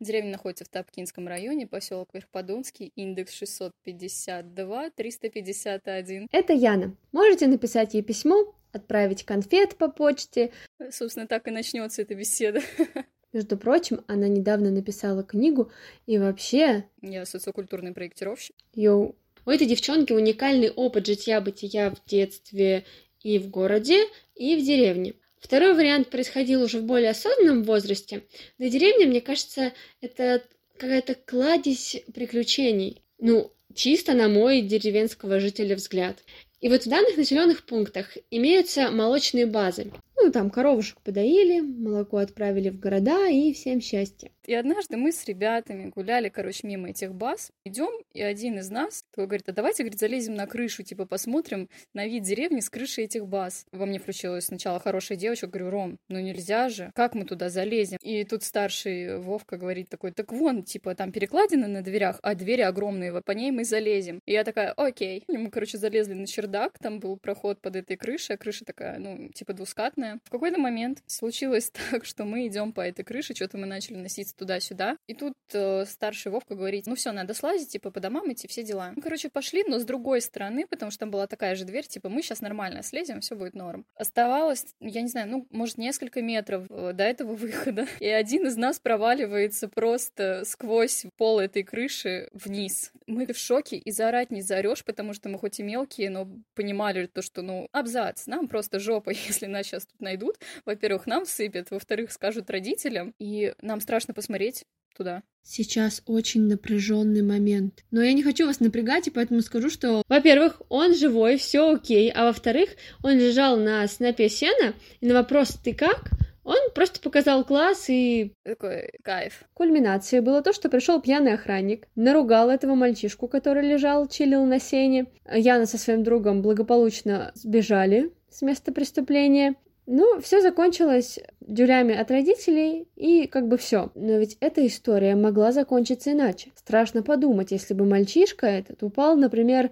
Деревня 0.00 0.30
находится 0.30 0.64
в 0.64 0.68
Тапкинском 0.68 1.28
районе, 1.28 1.66
поселок 1.66 2.08
Верхподунский, 2.14 2.90
индекс 2.96 3.34
652 3.34 4.90
351. 4.90 6.28
Это 6.30 6.52
Яна. 6.54 6.94
Можете 7.12 7.48
написать 7.48 7.92
ей 7.92 8.02
письмо, 8.02 8.54
отправить 8.72 9.24
конфет 9.24 9.76
по 9.76 9.88
почте. 9.88 10.52
Собственно, 10.90 11.26
так 11.26 11.48
и 11.48 11.50
начнется 11.50 12.00
эта 12.00 12.14
беседа. 12.14 12.62
Между 13.32 13.58
прочим, 13.58 14.00
она 14.06 14.26
недавно 14.26 14.70
написала 14.70 15.22
книгу, 15.22 15.70
и 16.06 16.18
вообще... 16.18 16.84
Я 17.02 17.26
социокультурный 17.26 17.92
проектировщик. 17.92 18.56
Йоу. 18.74 19.16
У 19.44 19.50
этой 19.50 19.66
девчонки 19.66 20.12
уникальный 20.12 20.70
опыт 20.70 21.06
жития-бытия 21.06 21.90
в 21.90 22.04
детстве 22.06 22.84
и 23.22 23.38
в 23.38 23.50
городе, 23.50 24.04
и 24.34 24.56
в 24.56 24.64
деревне. 24.64 25.14
Второй 25.40 25.74
вариант 25.74 26.10
происходил 26.10 26.62
уже 26.62 26.78
в 26.78 26.84
более 26.84 27.10
осознанном 27.10 27.62
возрасте. 27.64 28.24
На 28.58 28.68
деревне, 28.68 29.06
мне 29.06 29.20
кажется, 29.20 29.72
это 30.00 30.42
какая-то 30.74 31.14
кладезь 31.14 32.02
приключений. 32.12 33.02
Ну, 33.18 33.52
чисто 33.74 34.14
на 34.14 34.28
мой 34.28 34.62
деревенского 34.62 35.38
жителя 35.38 35.76
взгляд. 35.76 36.18
И 36.60 36.68
вот 36.68 36.84
в 36.84 36.88
данных 36.88 37.16
населенных 37.16 37.64
пунктах 37.64 38.16
имеются 38.30 38.90
молочные 38.90 39.46
базы. 39.46 39.92
Ну, 40.20 40.32
там 40.32 40.50
коровушек 40.50 41.00
подоили, 41.02 41.60
молоко 41.60 42.16
отправили 42.16 42.70
в 42.70 42.80
города, 42.80 43.28
и 43.28 43.52
всем 43.52 43.80
счастье. 43.80 44.32
И 44.48 44.54
однажды 44.54 44.96
мы 44.96 45.12
с 45.12 45.26
ребятами 45.26 45.92
гуляли, 45.94 46.30
короче, 46.30 46.66
мимо 46.66 46.88
этих 46.88 47.14
баз. 47.14 47.52
Идем, 47.66 47.90
и 48.14 48.22
один 48.22 48.58
из 48.58 48.70
нас 48.70 49.04
такой 49.10 49.26
говорит, 49.26 49.46
а 49.48 49.52
давайте, 49.52 49.82
говорит, 49.82 50.00
залезем 50.00 50.34
на 50.34 50.46
крышу, 50.46 50.82
типа 50.82 51.04
посмотрим 51.04 51.68
на 51.92 52.06
вид 52.06 52.22
деревни 52.22 52.60
с 52.60 52.70
крыши 52.70 53.02
этих 53.02 53.26
баз. 53.26 53.66
Во 53.72 53.84
мне 53.84 53.98
включилась 53.98 54.46
сначала 54.46 54.80
хорошая 54.80 55.18
девочка, 55.18 55.48
говорю, 55.48 55.68
Ром, 55.68 55.98
ну 56.08 56.18
нельзя 56.18 56.70
же, 56.70 56.90
как 56.94 57.14
мы 57.14 57.26
туда 57.26 57.50
залезем? 57.50 57.98
И 58.00 58.24
тут 58.24 58.42
старший 58.42 59.18
Вовка 59.18 59.58
говорит 59.58 59.90
такой, 59.90 60.12
так 60.12 60.32
вон, 60.32 60.62
типа 60.62 60.94
там 60.94 61.12
перекладины 61.12 61.66
на 61.66 61.82
дверях, 61.82 62.18
а 62.22 62.34
двери 62.34 62.62
огромные, 62.62 63.20
по 63.20 63.32
ней 63.32 63.50
мы 63.50 63.66
залезем. 63.66 64.22
И 64.24 64.32
я 64.32 64.44
такая, 64.44 64.72
окей. 64.72 65.24
И 65.28 65.36
мы, 65.36 65.50
короче, 65.50 65.76
залезли 65.76 66.14
на 66.14 66.26
чердак, 66.26 66.78
там 66.78 67.00
был 67.00 67.18
проход 67.18 67.60
под 67.60 67.76
этой 67.76 67.98
крышей, 67.98 68.36
а 68.36 68.38
крыша 68.38 68.64
такая, 68.64 68.98
ну, 68.98 69.28
типа 69.28 69.52
двускатная. 69.52 70.07
В 70.24 70.30
какой-то 70.30 70.58
момент 70.58 71.02
случилось 71.06 71.70
так, 71.90 72.04
что 72.04 72.24
мы 72.24 72.46
идем 72.46 72.72
по 72.72 72.80
этой 72.80 73.04
крыше, 73.04 73.34
что-то 73.34 73.58
мы 73.58 73.66
начали 73.66 73.96
носиться 73.96 74.34
туда-сюда. 74.36 74.96
И 75.06 75.14
тут 75.14 75.34
э, 75.52 75.84
старший 75.86 76.32
Вовка 76.32 76.54
говорит, 76.54 76.86
ну 76.86 76.94
все, 76.94 77.12
надо 77.12 77.34
слазить, 77.34 77.70
типа 77.70 77.90
по 77.90 78.00
домам 78.00 78.32
идти, 78.32 78.48
все 78.48 78.62
дела. 78.62 78.92
Мы, 78.96 79.02
короче, 79.02 79.28
пошли, 79.28 79.64
но 79.66 79.78
с 79.78 79.84
другой 79.84 80.20
стороны, 80.20 80.66
потому 80.66 80.90
что 80.90 81.00
там 81.00 81.10
была 81.10 81.26
такая 81.26 81.54
же 81.54 81.64
дверь, 81.64 81.86
типа 81.86 82.08
мы 82.08 82.22
сейчас 82.22 82.40
нормально 82.40 82.82
слезем, 82.82 83.20
все 83.20 83.34
будет 83.34 83.54
норм. 83.54 83.84
Оставалось, 83.94 84.66
я 84.80 85.02
не 85.02 85.08
знаю, 85.08 85.28
ну, 85.28 85.46
может, 85.50 85.78
несколько 85.78 86.22
метров 86.22 86.66
э, 86.70 86.92
до 86.92 87.04
этого 87.04 87.34
выхода. 87.34 87.86
И 88.00 88.08
один 88.08 88.46
из 88.46 88.56
нас 88.56 88.78
проваливается 88.78 89.68
просто 89.68 90.42
сквозь 90.44 91.06
пол 91.16 91.40
этой 91.40 91.62
крыши 91.62 92.28
вниз. 92.32 92.92
Мы 93.06 93.26
в 93.26 93.36
шоке 93.36 93.76
и 93.76 93.90
заорать 93.90 94.30
не 94.30 94.42
заорешь, 94.42 94.84
потому 94.84 95.14
что 95.14 95.28
мы 95.28 95.38
хоть 95.38 95.60
и 95.60 95.62
мелкие, 95.62 96.10
но 96.10 96.28
понимали 96.54 97.06
то, 97.06 97.22
что, 97.22 97.42
ну, 97.42 97.68
абзац, 97.72 98.26
нам 98.26 98.48
просто 98.48 98.78
жопа, 98.78 99.10
если 99.28 99.46
нас 99.46 99.66
сейчас 99.66 99.86
найдут. 100.00 100.36
Во-первых, 100.64 101.06
нам 101.06 101.26
сыпят, 101.26 101.70
во-вторых, 101.70 102.12
скажут 102.12 102.50
родителям, 102.50 103.14
и 103.18 103.54
нам 103.60 103.80
страшно 103.80 104.14
посмотреть 104.14 104.64
туда. 104.96 105.22
Сейчас 105.42 106.02
очень 106.06 106.46
напряженный 106.46 107.22
момент. 107.22 107.84
Но 107.90 108.02
я 108.02 108.12
не 108.12 108.22
хочу 108.22 108.46
вас 108.46 108.60
напрягать, 108.60 109.06
и 109.06 109.10
поэтому 109.10 109.40
скажу, 109.40 109.70
что, 109.70 110.02
во-первых, 110.08 110.60
он 110.68 110.94
живой, 110.94 111.38
все 111.38 111.72
окей, 111.72 112.10
а 112.10 112.24
во-вторых, 112.24 112.70
он 113.02 113.12
лежал 113.12 113.56
на 113.56 113.86
снопе 113.88 114.28
сена, 114.28 114.74
и 115.00 115.06
на 115.06 115.14
вопрос 115.14 115.58
«ты 115.62 115.72
как?» 115.72 116.10
Он 116.44 116.70
просто 116.74 117.00
показал 117.00 117.44
класс 117.44 117.90
и... 117.90 118.32
Такой 118.42 118.90
кайф. 119.04 119.44
Кульминацией 119.52 120.22
было 120.22 120.40
то, 120.40 120.54
что 120.54 120.70
пришел 120.70 120.98
пьяный 120.98 121.34
охранник, 121.34 121.86
наругал 121.94 122.48
этого 122.48 122.74
мальчишку, 122.74 123.28
который 123.28 123.68
лежал, 123.68 124.08
чилил 124.08 124.46
на 124.46 124.58
сене. 124.58 125.08
Яна 125.30 125.66
со 125.66 125.76
своим 125.76 126.02
другом 126.04 126.40
благополучно 126.40 127.32
сбежали 127.34 128.12
с 128.30 128.40
места 128.40 128.72
преступления. 128.72 129.56
Ну, 129.90 130.20
все 130.20 130.42
закончилось 130.42 131.18
дюрями 131.40 131.94
от 131.94 132.10
родителей, 132.10 132.88
и 132.94 133.26
как 133.26 133.48
бы 133.48 133.56
все. 133.56 133.90
Но 133.94 134.18
ведь 134.18 134.36
эта 134.40 134.66
история 134.66 135.16
могла 135.16 135.50
закончиться 135.50 136.12
иначе. 136.12 136.50
Страшно 136.56 137.02
подумать, 137.02 137.52
если 137.52 137.72
бы 137.72 137.86
мальчишка 137.86 138.46
этот 138.46 138.82
упал, 138.82 139.16
например, 139.16 139.70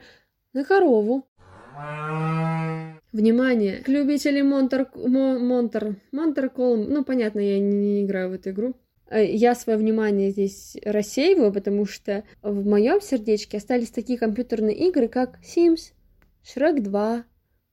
на 0.54 0.64
корову. 0.64 1.26
Внимание! 3.12 3.82
К 3.82 3.88
любителям 3.88 4.48
Монтер... 4.48 4.88
Монтер... 4.94 5.96
Монтер 6.12 6.48
Колм... 6.48 6.84
Ну, 6.88 7.04
понятно, 7.04 7.40
я 7.40 7.58
не, 7.58 7.76
не 7.76 8.04
играю 8.06 8.30
в 8.30 8.32
эту 8.32 8.50
игру. 8.50 8.74
Э, 9.10 9.22
я 9.22 9.54
свое 9.54 9.78
внимание 9.78 10.30
здесь 10.30 10.78
рассеиваю, 10.82 11.52
потому 11.52 11.84
что 11.84 12.24
в 12.40 12.66
моем 12.66 13.02
сердечке 13.02 13.58
остались 13.58 13.90
такие 13.90 14.18
компьютерные 14.18 14.76
игры, 14.88 15.08
как 15.08 15.38
Sims, 15.42 15.92
Shrek 16.42 16.80
2, 16.80 17.24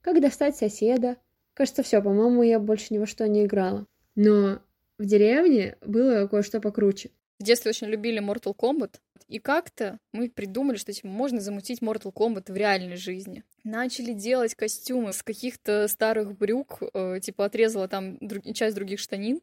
Как 0.01 0.21
достать 0.21 0.57
соседа, 0.57 1.15
Кажется, 1.53 1.83
все, 1.83 2.01
по-моему, 2.01 2.43
я 2.43 2.59
больше 2.59 2.93
ни 2.93 2.97
во 2.97 3.05
что 3.05 3.27
не 3.27 3.45
играла. 3.45 3.85
Но 4.15 4.61
в 4.97 5.05
деревне 5.05 5.77
было 5.81 6.27
кое-что 6.27 6.59
покруче. 6.59 7.11
В 7.39 7.43
детстве 7.43 7.69
очень 7.69 7.87
любили 7.87 8.21
Mortal 8.21 8.55
Kombat, 8.55 8.99
и 9.27 9.39
как-то 9.39 9.99
мы 10.11 10.29
придумали, 10.29 10.77
что 10.77 10.93
типа, 10.93 11.07
можно 11.07 11.41
замутить 11.41 11.81
Mortal 11.81 12.13
Kombat 12.13 12.51
в 12.51 12.55
реальной 12.55 12.95
жизни. 12.95 13.43
Начали 13.63 14.13
делать 14.13 14.55
костюмы 14.55 15.13
с 15.13 15.23
каких-то 15.23 15.87
старых 15.87 16.37
брюк, 16.37 16.81
э, 16.93 17.19
типа 17.21 17.45
отрезала 17.45 17.87
там 17.87 18.17
друг... 18.19 18.43
часть 18.53 18.75
других 18.75 18.99
штанин, 18.99 19.41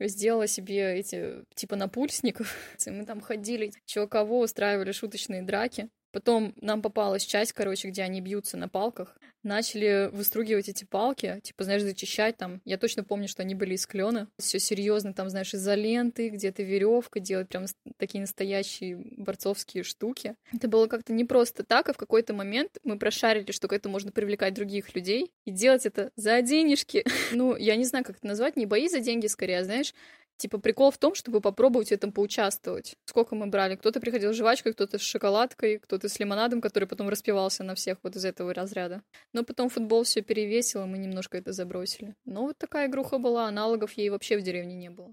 сделала 0.00 0.46
себе 0.46 0.98
эти 0.98 1.44
типа 1.54 1.76
напульсников. 1.76 2.54
И 2.86 2.90
мы 2.90 3.04
там 3.04 3.20
ходили, 3.20 3.72
чего 3.84 4.06
кого 4.06 4.40
устраивали 4.40 4.92
шуточные 4.92 5.42
драки. 5.42 5.88
Потом 6.10 6.54
нам 6.60 6.82
попалась 6.82 7.24
часть, 7.24 7.52
короче, 7.52 7.88
где 7.88 8.02
они 8.02 8.20
бьются 8.20 8.56
на 8.56 8.68
палках. 8.68 9.16
Начали 9.42 10.10
выстругивать 10.12 10.68
эти 10.68 10.84
палки, 10.84 11.40
типа, 11.42 11.64
знаешь, 11.64 11.82
зачищать 11.82 12.36
там. 12.36 12.60
Я 12.64 12.76
точно 12.76 13.04
помню, 13.04 13.28
что 13.28 13.42
они 13.42 13.54
были 13.54 13.74
из 13.74 13.86
клена. 13.86 14.28
Все 14.38 14.58
серьезно, 14.58 15.14
там, 15.14 15.30
знаешь, 15.30 15.54
изоленты, 15.54 16.28
где-то 16.30 16.62
веревка, 16.62 17.20
делать 17.20 17.48
прям 17.48 17.66
такие 17.98 18.20
настоящие 18.20 18.96
борцовские 18.96 19.84
штуки. 19.84 20.34
Это 20.52 20.68
было 20.68 20.86
как-то 20.86 21.12
не 21.12 21.24
просто 21.24 21.62
так, 21.62 21.88
а 21.88 21.92
в 21.92 21.96
какой-то 21.96 22.34
момент 22.34 22.78
мы 22.84 22.98
прошарили, 22.98 23.52
что 23.52 23.68
к 23.68 23.72
этому 23.72 23.92
можно 23.92 24.10
привлекать 24.10 24.54
других 24.54 24.94
людей 24.94 25.30
и 25.44 25.50
делать 25.50 25.86
это 25.86 26.10
за 26.16 26.40
денежки. 26.42 27.04
Ну, 27.30 27.56
я 27.56 27.76
не 27.76 27.84
знаю, 27.84 28.04
как 28.04 28.16
это 28.16 28.26
назвать, 28.26 28.56
не 28.56 28.64
бои 28.64 28.88
за 28.88 29.00
деньги 29.00 29.26
скорее, 29.26 29.58
а, 29.58 29.64
знаешь, 29.64 29.92
Типа 30.38 30.58
прикол 30.58 30.92
в 30.92 30.98
том, 30.98 31.16
чтобы 31.16 31.40
попробовать 31.40 31.88
в 31.88 31.92
этом 31.92 32.12
поучаствовать. 32.12 32.94
Сколько 33.04 33.34
мы 33.34 33.48
брали? 33.48 33.74
Кто-то 33.74 33.98
приходил 33.98 34.32
с 34.32 34.36
жвачкой, 34.36 34.72
кто-то 34.72 34.98
с 34.98 35.02
шоколадкой, 35.02 35.80
кто-то 35.80 36.08
с 36.08 36.20
лимонадом, 36.20 36.60
который 36.60 36.86
потом 36.86 37.08
распивался 37.08 37.64
на 37.64 37.74
всех 37.74 37.98
вот 38.04 38.14
из 38.14 38.24
этого 38.24 38.54
разряда. 38.54 39.02
Но 39.32 39.42
потом 39.42 39.68
футбол 39.68 40.04
все 40.04 40.22
перевесил, 40.22 40.84
и 40.84 40.86
мы 40.86 40.98
немножко 40.98 41.36
это 41.36 41.52
забросили. 41.52 42.14
Но 42.24 42.42
вот 42.42 42.56
такая 42.56 42.86
игруха 42.86 43.18
была, 43.18 43.48
аналогов 43.48 43.92
ей 43.94 44.10
вообще 44.10 44.38
в 44.38 44.42
деревне 44.42 44.76
не 44.76 44.90
было. 44.90 45.12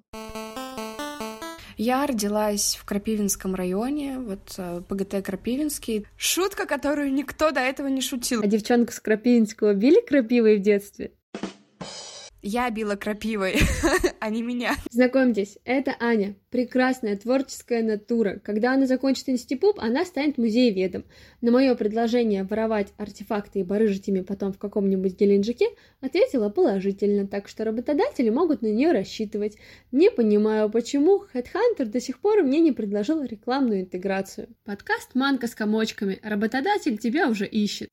Я 1.77 2.05
родилась 2.05 2.75
в 2.75 2.85
Крапивинском 2.85 3.53
районе, 3.53 4.19
вот 4.19 4.53
э, 4.57 4.81
ПГТ 4.87 5.25
Крапивинский. 5.25 6.07
Шутка, 6.15 6.67
которую 6.67 7.11
никто 7.11 7.51
до 7.51 7.59
этого 7.59 7.87
не 7.87 7.99
шутил. 7.99 8.41
А 8.41 8.47
девчонку 8.47 8.93
с 8.93 8.99
Крапивинского 9.01 9.73
били 9.73 9.99
крапивой 10.05 10.57
в 10.57 10.61
детстве? 10.61 11.11
Я 12.47 12.69
била 12.69 12.95
крапивой, 12.95 13.55
а 14.19 14.29
не 14.29 14.43
меня. 14.43 14.75
Знакомьтесь, 14.91 15.57
это 15.65 15.95
Аня, 15.99 16.35
прекрасная 16.51 17.17
творческая 17.17 17.81
натура. 17.81 18.39
Когда 18.43 18.73
она 18.73 18.85
закончит 18.85 19.29
институт, 19.29 19.79
она 19.79 20.05
станет 20.05 20.37
музееведом. 20.37 21.05
На 21.41 21.49
мое 21.49 21.73
предложение 21.73 22.43
воровать 22.43 22.93
артефакты 22.97 23.61
и 23.61 23.63
барыжить 23.63 24.09
ими 24.09 24.21
потом 24.21 24.53
в 24.53 24.59
каком-нибудь 24.59 25.19
Геленджике 25.19 25.69
ответила 26.01 26.49
положительно, 26.49 27.27
так 27.27 27.47
что 27.47 27.63
работодатели 27.63 28.29
могут 28.29 28.61
на 28.61 28.67
нее 28.67 28.91
рассчитывать. 28.91 29.57
Не 29.91 30.11
понимаю, 30.11 30.69
почему 30.69 31.23
Headhunter 31.33 31.85
до 31.85 31.99
сих 31.99 32.19
пор 32.19 32.43
мне 32.43 32.59
не 32.59 32.73
предложил 32.73 33.23
рекламную 33.23 33.81
интеграцию. 33.81 34.49
Подкаст 34.65 35.15
«Манка 35.15 35.47
с 35.47 35.55
комочками». 35.55 36.19
Работодатель 36.21 36.99
тебя 36.99 37.27
уже 37.27 37.47
ищет. 37.47 37.89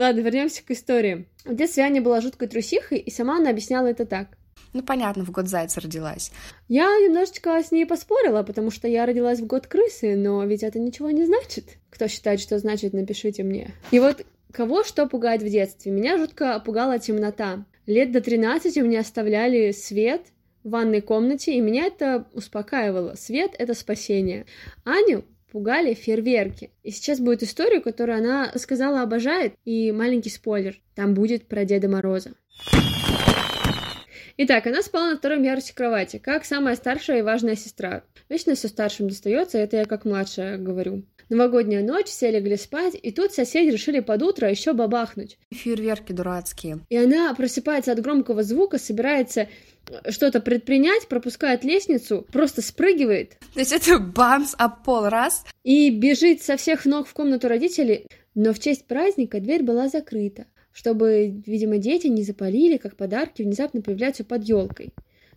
Ладно, 0.00 0.20
вернемся 0.20 0.64
к 0.64 0.70
истории. 0.70 1.26
В 1.44 1.54
детстве 1.54 1.82
Аня 1.82 2.00
была 2.00 2.22
жуткой 2.22 2.48
трусихой, 2.48 2.96
и 2.96 3.10
сама 3.10 3.36
она 3.36 3.50
объясняла 3.50 3.86
это 3.86 4.06
так. 4.06 4.28
Ну, 4.72 4.82
понятно, 4.82 5.26
в 5.26 5.30
год 5.30 5.46
зайца 5.46 5.78
родилась. 5.78 6.32
Я 6.68 6.86
немножечко 6.86 7.62
с 7.62 7.70
ней 7.70 7.84
поспорила, 7.84 8.42
потому 8.42 8.70
что 8.70 8.88
я 8.88 9.04
родилась 9.04 9.40
в 9.40 9.46
год 9.46 9.66
крысы, 9.66 10.16
но 10.16 10.42
ведь 10.46 10.62
это 10.62 10.78
ничего 10.78 11.10
не 11.10 11.26
значит. 11.26 11.76
Кто 11.90 12.08
считает, 12.08 12.40
что 12.40 12.58
значит, 12.58 12.94
напишите 12.94 13.42
мне. 13.42 13.74
И 13.90 14.00
вот 14.00 14.24
кого 14.54 14.84
что 14.84 15.06
пугает 15.06 15.42
в 15.42 15.50
детстве? 15.50 15.92
Меня 15.92 16.16
жутко 16.16 16.58
пугала 16.60 16.98
темнота. 16.98 17.66
Лет 17.84 18.10
до 18.10 18.22
13 18.22 18.78
у 18.78 18.86
меня 18.86 19.00
оставляли 19.00 19.70
свет 19.72 20.22
в 20.64 20.70
ванной 20.70 21.02
комнате, 21.02 21.52
и 21.52 21.60
меня 21.60 21.84
это 21.84 22.26
успокаивало. 22.32 23.16
Свет— 23.16 23.54
это 23.58 23.74
спасение. 23.74 24.46
Аню 24.82 25.26
пугали 25.50 25.94
фейерверки. 25.94 26.70
И 26.82 26.90
сейчас 26.90 27.20
будет 27.20 27.42
историю, 27.42 27.82
которую 27.82 28.18
она 28.18 28.52
сказала 28.56 29.02
обожает, 29.02 29.54
и 29.64 29.92
маленький 29.92 30.30
спойлер, 30.30 30.80
там 30.94 31.14
будет 31.14 31.46
про 31.46 31.64
Деда 31.64 31.88
Мороза. 31.88 32.32
Итак, 34.42 34.66
она 34.66 34.80
спала 34.82 35.10
на 35.10 35.18
втором 35.18 35.42
ярусе 35.42 35.74
кровати, 35.74 36.16
как 36.16 36.46
самая 36.46 36.74
старшая 36.74 37.18
и 37.18 37.22
важная 37.22 37.56
сестра. 37.56 38.04
Вечно 38.30 38.54
все 38.54 38.68
старшим 38.68 39.08
достается, 39.08 39.58
это 39.58 39.76
я 39.76 39.84
как 39.84 40.06
младшая 40.06 40.56
говорю. 40.56 41.02
Новогодняя 41.28 41.82
ночь, 41.82 42.06
все 42.06 42.30
легли 42.30 42.56
спать, 42.56 42.96
и 43.00 43.12
тут 43.12 43.32
соседи 43.32 43.70
решили 43.70 44.00
под 44.00 44.22
утро 44.22 44.50
еще 44.50 44.72
бабахнуть. 44.72 45.38
Фейерверки 45.52 46.12
дурацкие. 46.12 46.80
И 46.88 46.96
она 46.96 47.32
просыпается 47.34 47.92
от 47.92 48.00
громкого 48.00 48.42
звука, 48.42 48.78
собирается 48.78 49.46
что-то 50.08 50.40
предпринять, 50.40 51.08
пропускает 51.08 51.64
лестницу, 51.64 52.26
просто 52.32 52.62
спрыгивает. 52.62 53.36
То 53.54 53.60
есть 53.60 53.72
это 53.72 53.98
бамс 53.98 54.54
об 54.58 54.84
пол 54.84 55.08
раз. 55.08 55.44
И 55.64 55.90
бежит 55.90 56.42
со 56.42 56.56
всех 56.56 56.84
ног 56.84 57.06
в 57.06 57.12
комнату 57.12 57.48
родителей, 57.48 58.06
но 58.34 58.52
в 58.52 58.58
честь 58.58 58.86
праздника 58.86 59.40
дверь 59.40 59.62
была 59.62 59.88
закрыта, 59.88 60.46
чтобы, 60.72 61.42
видимо, 61.46 61.78
дети 61.78 62.06
не 62.06 62.22
запалили, 62.22 62.76
как 62.76 62.96
подарки 62.96 63.42
внезапно 63.42 63.82
появляются 63.82 64.24
под 64.24 64.44
елкой. 64.44 64.92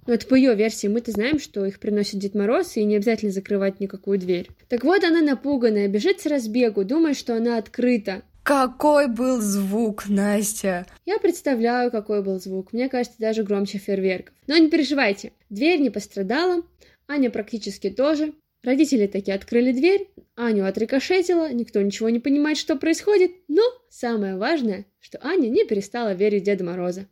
Но 0.05 0.13
это 0.13 0.27
по 0.27 0.35
ее 0.35 0.53
версии, 0.53 0.87
мы-то 0.87 1.11
знаем, 1.11 1.39
что 1.39 1.65
их 1.65 1.79
приносит 1.79 2.19
Дед 2.19 2.35
Мороз, 2.35 2.75
и 2.75 2.83
не 2.83 2.97
обязательно 2.97 3.31
закрывать 3.31 3.79
никакую 3.79 4.19
дверь. 4.19 4.49
Так 4.67 4.83
вот, 4.83 5.03
она 5.03 5.21
напуганная, 5.21 5.87
бежит 5.87 6.19
с 6.19 6.25
разбегу, 6.25 6.83
думает, 6.83 7.17
что 7.17 7.35
она 7.35 7.57
открыта. 7.57 8.23
Какой 8.43 9.07
был 9.07 9.39
звук, 9.39 10.09
Настя? 10.09 10.85
Я 11.05 11.17
представляю, 11.17 11.91
какой 11.91 12.21
был 12.21 12.41
звук. 12.41 12.73
Мне 12.73 12.89
кажется, 12.89 13.17
даже 13.17 13.43
громче 13.43 13.77
фейерверков. 13.77 14.35
Но 14.47 14.57
не 14.57 14.69
переживайте, 14.69 15.31
дверь 15.49 15.79
не 15.79 15.89
пострадала, 15.89 16.61
Аня 17.07 17.29
практически 17.29 17.89
тоже. 17.89 18.33
Родители 18.61 19.07
таки 19.07 19.31
открыли 19.31 19.71
дверь, 19.71 20.09
Аню 20.35 20.65
отрикошетила, 20.65 21.51
никто 21.53 21.81
ничего 21.81 22.09
не 22.09 22.19
понимает, 22.19 22.57
что 22.57 22.75
происходит, 22.75 23.31
но 23.47 23.61
самое 23.89 24.37
важное, 24.37 24.85
что 24.99 25.19
Аня 25.21 25.47
не 25.47 25.65
перестала 25.65 26.13
верить 26.13 26.43
в 26.43 26.45
Деда 26.45 26.65
Мороза. 26.65 27.07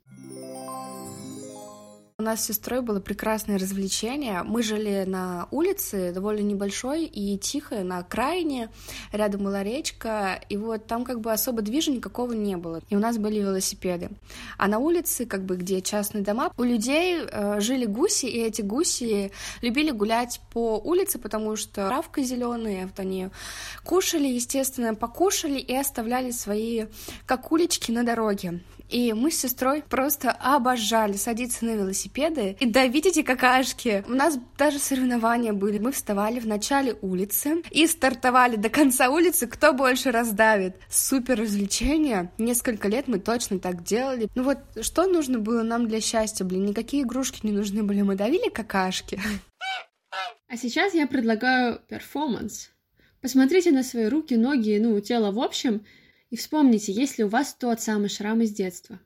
У 2.21 2.23
нас 2.23 2.43
с 2.43 2.45
сестрой 2.45 2.83
было 2.83 2.99
прекрасное 2.99 3.57
развлечение. 3.57 4.43
Мы 4.43 4.61
жили 4.61 5.05
на 5.07 5.47
улице, 5.49 6.11
довольно 6.13 6.41
небольшой 6.41 7.05
и 7.05 7.35
тихой, 7.39 7.83
на 7.83 7.97
окраине. 7.97 8.69
Рядом 9.11 9.45
была 9.45 9.63
речка, 9.63 10.39
и 10.47 10.55
вот 10.55 10.85
там 10.85 11.03
как 11.03 11.19
бы 11.19 11.31
особо 11.31 11.63
движа 11.63 11.89
никакого 11.89 12.33
не 12.33 12.57
было. 12.57 12.79
И 12.91 12.95
у 12.95 12.99
нас 12.99 13.17
были 13.17 13.39
велосипеды. 13.39 14.11
А 14.59 14.67
на 14.67 14.77
улице, 14.77 15.25
как 15.25 15.45
бы 15.45 15.55
где 15.55 15.81
частные 15.81 16.23
дома, 16.23 16.51
у 16.57 16.63
людей 16.63 17.23
э, 17.23 17.59
жили 17.59 17.85
гуси, 17.85 18.27
и 18.27 18.39
эти 18.39 18.61
гуси 18.61 19.31
любили 19.63 19.89
гулять 19.89 20.41
по 20.53 20.77
улице, 20.77 21.17
потому 21.17 21.55
что 21.55 21.87
травка 21.87 22.21
зеленая, 22.21 22.85
вот 22.85 22.99
они 22.99 23.29
кушали, 23.83 24.27
естественно, 24.27 24.93
покушали 24.93 25.57
и 25.57 25.75
оставляли 25.75 26.29
свои 26.29 26.85
как 27.25 27.51
улички 27.51 27.91
на 27.91 28.03
дороге. 28.03 28.61
И 28.91 29.13
мы 29.13 29.31
с 29.31 29.39
сестрой 29.39 29.81
просто 29.81 30.31
обожали 30.31 31.13
садиться 31.13 31.63
на 31.63 31.75
велосипеды 32.11 32.57
и 32.59 32.65
давить 32.65 33.05
эти 33.05 33.21
какашки. 33.21 34.03
У 34.07 34.11
нас 34.11 34.37
даже 34.57 34.79
соревнования 34.79 35.53
были. 35.53 35.79
Мы 35.79 35.91
вставали 35.91 36.39
в 36.39 36.47
начале 36.47 36.95
улицы 37.01 37.63
и 37.71 37.87
стартовали 37.87 38.55
до 38.55 38.69
конца 38.69 39.09
улицы, 39.09 39.47
кто 39.47 39.73
больше 39.73 40.11
раздавит. 40.11 40.75
Супер 40.89 41.39
развлечение. 41.39 42.31
Несколько 42.37 42.87
лет 42.87 43.07
мы 43.07 43.19
точно 43.19 43.59
так 43.59 43.83
делали. 43.83 44.29
Ну 44.35 44.43
вот, 44.43 44.59
что 44.81 45.07
нужно 45.07 45.39
было 45.39 45.63
нам 45.63 45.87
для 45.87 46.01
счастья, 46.01 46.45
блин? 46.45 46.65
Никакие 46.65 47.03
игрушки 47.03 47.45
не 47.45 47.51
нужны 47.51 47.83
были. 47.83 48.01
Мы 48.01 48.15
давили 48.15 48.49
какашки. 48.49 49.19
А 50.47 50.57
сейчас 50.57 50.93
я 50.93 51.07
предлагаю 51.07 51.79
перформанс. 51.87 52.71
Посмотрите 53.21 53.71
на 53.71 53.83
свои 53.83 54.07
руки, 54.07 54.35
ноги, 54.35 54.77
ну, 54.81 54.99
тело 54.99 55.31
в 55.31 55.39
общем— 55.39 55.85
и 56.31 56.37
вспомните, 56.37 56.93
есть 56.93 57.17
ли 57.17 57.25
у 57.25 57.27
вас 57.27 57.53
тот 57.53 57.81
самый 57.81 58.07
шрам 58.07 58.41
из 58.41 58.51
детства. 58.51 58.99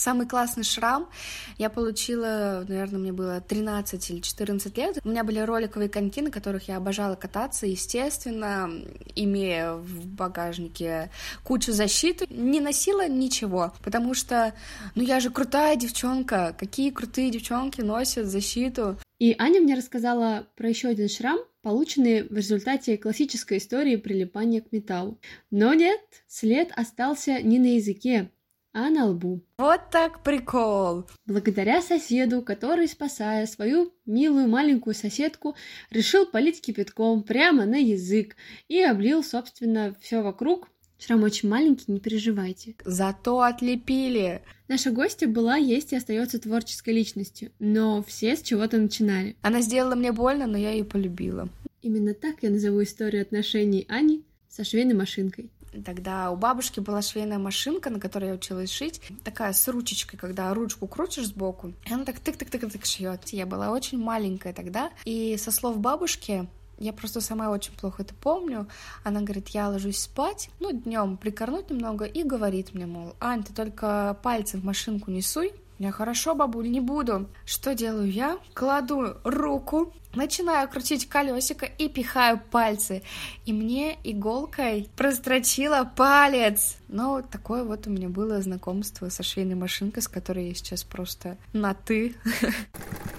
Самый 0.00 0.26
классный 0.26 0.64
шрам 0.64 1.10
я 1.58 1.68
получила, 1.68 2.64
наверное, 2.66 2.98
мне 2.98 3.12
было 3.12 3.42
13 3.42 4.10
или 4.10 4.20
14 4.20 4.78
лет. 4.78 4.98
У 5.04 5.10
меня 5.10 5.24
были 5.24 5.40
роликовые 5.40 5.90
коньки, 5.90 6.22
на 6.22 6.30
которых 6.30 6.68
я 6.68 6.78
обожала 6.78 7.16
кататься, 7.16 7.66
естественно, 7.66 8.70
имея 9.14 9.74
в 9.74 10.06
багажнике 10.06 11.10
кучу 11.44 11.72
защиты, 11.72 12.26
не 12.30 12.60
носила 12.60 13.06
ничего, 13.06 13.74
потому 13.84 14.14
что, 14.14 14.54
ну 14.94 15.02
я 15.02 15.20
же 15.20 15.28
крутая 15.28 15.76
девчонка, 15.76 16.56
какие 16.58 16.88
крутые 16.88 17.30
девчонки 17.30 17.82
носят 17.82 18.26
защиту. 18.26 18.98
И 19.18 19.36
Аня 19.38 19.60
мне 19.60 19.74
рассказала 19.74 20.46
про 20.56 20.70
еще 20.70 20.88
один 20.88 21.10
шрам, 21.10 21.40
полученный 21.60 22.22
в 22.22 22.34
результате 22.34 22.96
классической 22.96 23.58
истории 23.58 23.96
прилипания 23.96 24.62
к 24.62 24.72
металлу. 24.72 25.20
Но 25.50 25.74
нет, 25.74 26.00
след 26.26 26.72
остался 26.74 27.42
не 27.42 27.58
на 27.58 27.74
языке, 27.74 28.30
а 28.72 28.88
на 28.90 29.06
лбу. 29.06 29.40
Вот 29.58 29.90
так 29.90 30.22
прикол! 30.22 31.04
Благодаря 31.26 31.82
соседу, 31.82 32.42
который, 32.42 32.88
спасая 32.88 33.46
свою 33.46 33.92
милую 34.06 34.48
маленькую 34.48 34.94
соседку, 34.94 35.56
решил 35.90 36.26
полить 36.26 36.60
кипятком 36.60 37.22
прямо 37.22 37.64
на 37.66 37.76
язык 37.76 38.36
и 38.68 38.80
облил, 38.80 39.24
собственно, 39.24 39.94
все 40.00 40.22
вокруг. 40.22 40.68
Шрам 40.98 41.22
очень 41.22 41.48
маленький, 41.48 41.90
не 41.90 41.98
переживайте. 41.98 42.74
Зато 42.84 43.40
отлепили. 43.40 44.42
Наша 44.68 44.90
гостья 44.90 45.26
была, 45.26 45.56
есть 45.56 45.92
и 45.92 45.96
остается 45.96 46.38
творческой 46.38 46.94
личностью, 46.94 47.52
но 47.58 48.02
все 48.02 48.36
с 48.36 48.42
чего-то 48.42 48.76
начинали. 48.76 49.34
Она 49.40 49.62
сделала 49.62 49.94
мне 49.94 50.12
больно, 50.12 50.46
но 50.46 50.58
я 50.58 50.72
ее 50.72 50.84
полюбила. 50.84 51.48
Именно 51.80 52.12
так 52.12 52.42
я 52.42 52.50
назову 52.50 52.82
историю 52.82 53.22
отношений 53.22 53.86
Ани 53.88 54.24
со 54.48 54.62
швейной 54.62 54.94
машинкой. 54.94 55.50
Тогда 55.84 56.30
у 56.30 56.36
бабушки 56.36 56.80
была 56.80 57.00
швейная 57.00 57.38
машинка, 57.38 57.90
на 57.90 58.00
которой 58.00 58.30
я 58.30 58.34
училась 58.34 58.72
шить, 58.72 59.00
такая 59.22 59.52
с 59.52 59.68
ручечкой, 59.68 60.18
когда 60.18 60.52
ручку 60.52 60.86
крутишь 60.88 61.26
сбоку, 61.26 61.72
и 61.84 61.92
она 61.92 62.04
так 62.04 62.16
тык-тык-тык-тык 62.16 62.84
шьет. 62.84 63.28
Я 63.28 63.46
была 63.46 63.70
очень 63.70 63.98
маленькая 63.98 64.52
тогда, 64.52 64.90
и 65.04 65.36
со 65.36 65.52
слов 65.52 65.78
бабушки 65.78 66.48
Я 66.78 66.94
просто 66.94 67.20
сама 67.20 67.50
очень 67.50 67.74
плохо 67.74 68.02
это 68.02 68.14
помню. 68.14 68.66
Она 69.04 69.20
говорит, 69.20 69.48
я 69.50 69.68
ложусь 69.68 69.98
спать, 69.98 70.48
ну, 70.60 70.72
днем 70.72 71.18
прикорнуть 71.18 71.70
немного, 71.70 72.06
и 72.06 72.22
говорит 72.24 72.72
мне, 72.74 72.86
мол, 72.86 73.14
Ань, 73.20 73.44
ты 73.44 73.52
только 73.52 74.18
пальцы 74.22 74.56
в 74.56 74.64
машинку 74.64 75.10
не 75.10 75.20
суй, 75.20 75.52
я 75.80 75.92
хорошо, 75.92 76.34
бабуль, 76.34 76.70
не 76.70 76.80
буду. 76.80 77.26
Что 77.46 77.74
делаю 77.74 78.12
я? 78.12 78.38
Кладу 78.52 79.16
руку, 79.24 79.94
начинаю 80.14 80.68
крутить 80.68 81.08
колесико 81.08 81.64
и 81.64 81.88
пихаю 81.88 82.38
пальцы. 82.50 83.02
И 83.46 83.54
мне 83.54 83.96
иголкой 84.04 84.90
прострочила 84.94 85.90
палец. 85.96 86.76
Но 86.88 87.22
такое 87.22 87.64
вот 87.64 87.86
у 87.86 87.90
меня 87.90 88.10
было 88.10 88.42
знакомство 88.42 89.08
со 89.08 89.22
швейной 89.22 89.54
машинкой, 89.54 90.02
с 90.02 90.08
которой 90.08 90.48
я 90.48 90.54
сейчас 90.54 90.84
просто 90.84 91.38
на 91.54 91.72
«ты». 91.72 92.14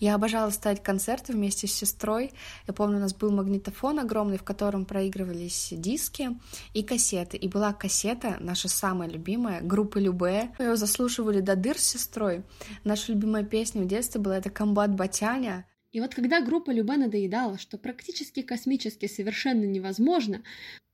Я 0.00 0.14
обожала 0.14 0.48
ставить 0.48 0.82
концерты 0.82 1.34
вместе 1.34 1.66
с 1.66 1.72
сестрой. 1.72 2.32
Я 2.66 2.72
помню, 2.72 2.96
у 2.96 3.00
нас 3.00 3.14
был 3.14 3.30
магнитофон 3.30 4.00
огромный, 4.00 4.38
в 4.38 4.42
котором 4.42 4.86
проигрывались 4.86 5.68
диски 5.76 6.30
и 6.72 6.82
кассеты. 6.82 7.36
И 7.36 7.48
была 7.48 7.74
кассета, 7.74 8.38
наша 8.40 8.68
самая 8.68 9.10
любимая, 9.10 9.60
группы 9.60 10.00
Любе. 10.00 10.54
Мы 10.58 10.64
ее 10.64 10.76
заслушивали 10.76 11.40
до 11.40 11.54
дыр 11.54 11.78
с 11.78 11.84
сестрой. 11.84 12.44
Наша 12.82 13.12
любимая 13.12 13.44
песня 13.44 13.82
в 13.82 13.86
детстве 13.86 14.22
была 14.22 14.38
это 14.38 14.48
«Комбат 14.48 14.94
Батяня». 14.94 15.66
И 15.92 16.00
вот 16.00 16.14
когда 16.14 16.40
группа 16.40 16.70
Любе 16.70 16.96
надоедала, 16.96 17.58
что 17.58 17.76
практически 17.76 18.40
космически 18.40 19.06
совершенно 19.06 19.64
невозможно, 19.64 20.42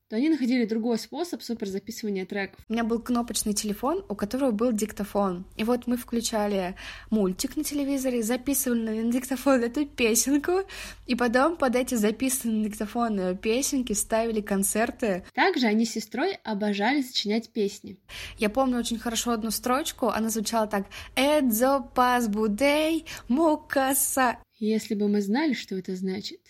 то 0.09 0.17
они 0.17 0.29
находили 0.29 0.65
другой 0.67 0.99
способ 0.99 1.43
суперзаписывания 1.43 2.27
треков. 2.27 2.61
У 2.69 2.73
меня 2.73 2.85
был 2.85 3.01
кнопочный 3.01 3.55
телефон, 3.55 4.05
у 4.09 4.15
которого 4.15 4.53
был 4.53 4.71
диктофон. 4.71 5.47
И 5.57 5.65
вот 5.65 5.89
мы 5.89 5.97
включали 5.97 6.77
мультик 7.11 7.57
на 7.57 7.65
телевизоре, 7.65 8.23
записывали 8.23 9.03
на 9.03 9.13
диктофон 9.13 9.65
эту 9.65 9.85
песенку, 9.85 10.63
и 11.07 11.17
потом 11.17 11.57
под 11.57 11.75
эти 11.75 11.97
записанные 11.97 12.59
на 12.59 12.65
диктофон 12.65 13.37
песенки 13.39 13.95
ставили 13.95 14.41
концерты. 14.41 15.25
Также 15.35 15.67
они 15.67 15.85
с 15.85 15.93
сестрой 15.93 16.35
обожали 16.45 17.03
сочинять 17.03 17.51
песни. 17.51 17.99
Я 18.39 18.49
помню 18.49 18.79
очень 18.79 18.99
хорошо 18.99 19.33
одну 19.33 19.51
строчку, 19.51 20.09
она 20.09 20.31
звучала 20.31 20.69
так 20.69 20.87
«Эдзо 21.17 21.81
пас 21.95 22.29
будей 22.29 23.07
мукаса». 23.29 24.39
Если 24.59 24.95
бы 24.95 25.09
мы 25.09 25.21
знали, 25.21 25.53
что 25.53 25.75
это 25.75 25.97
значит, 25.97 26.41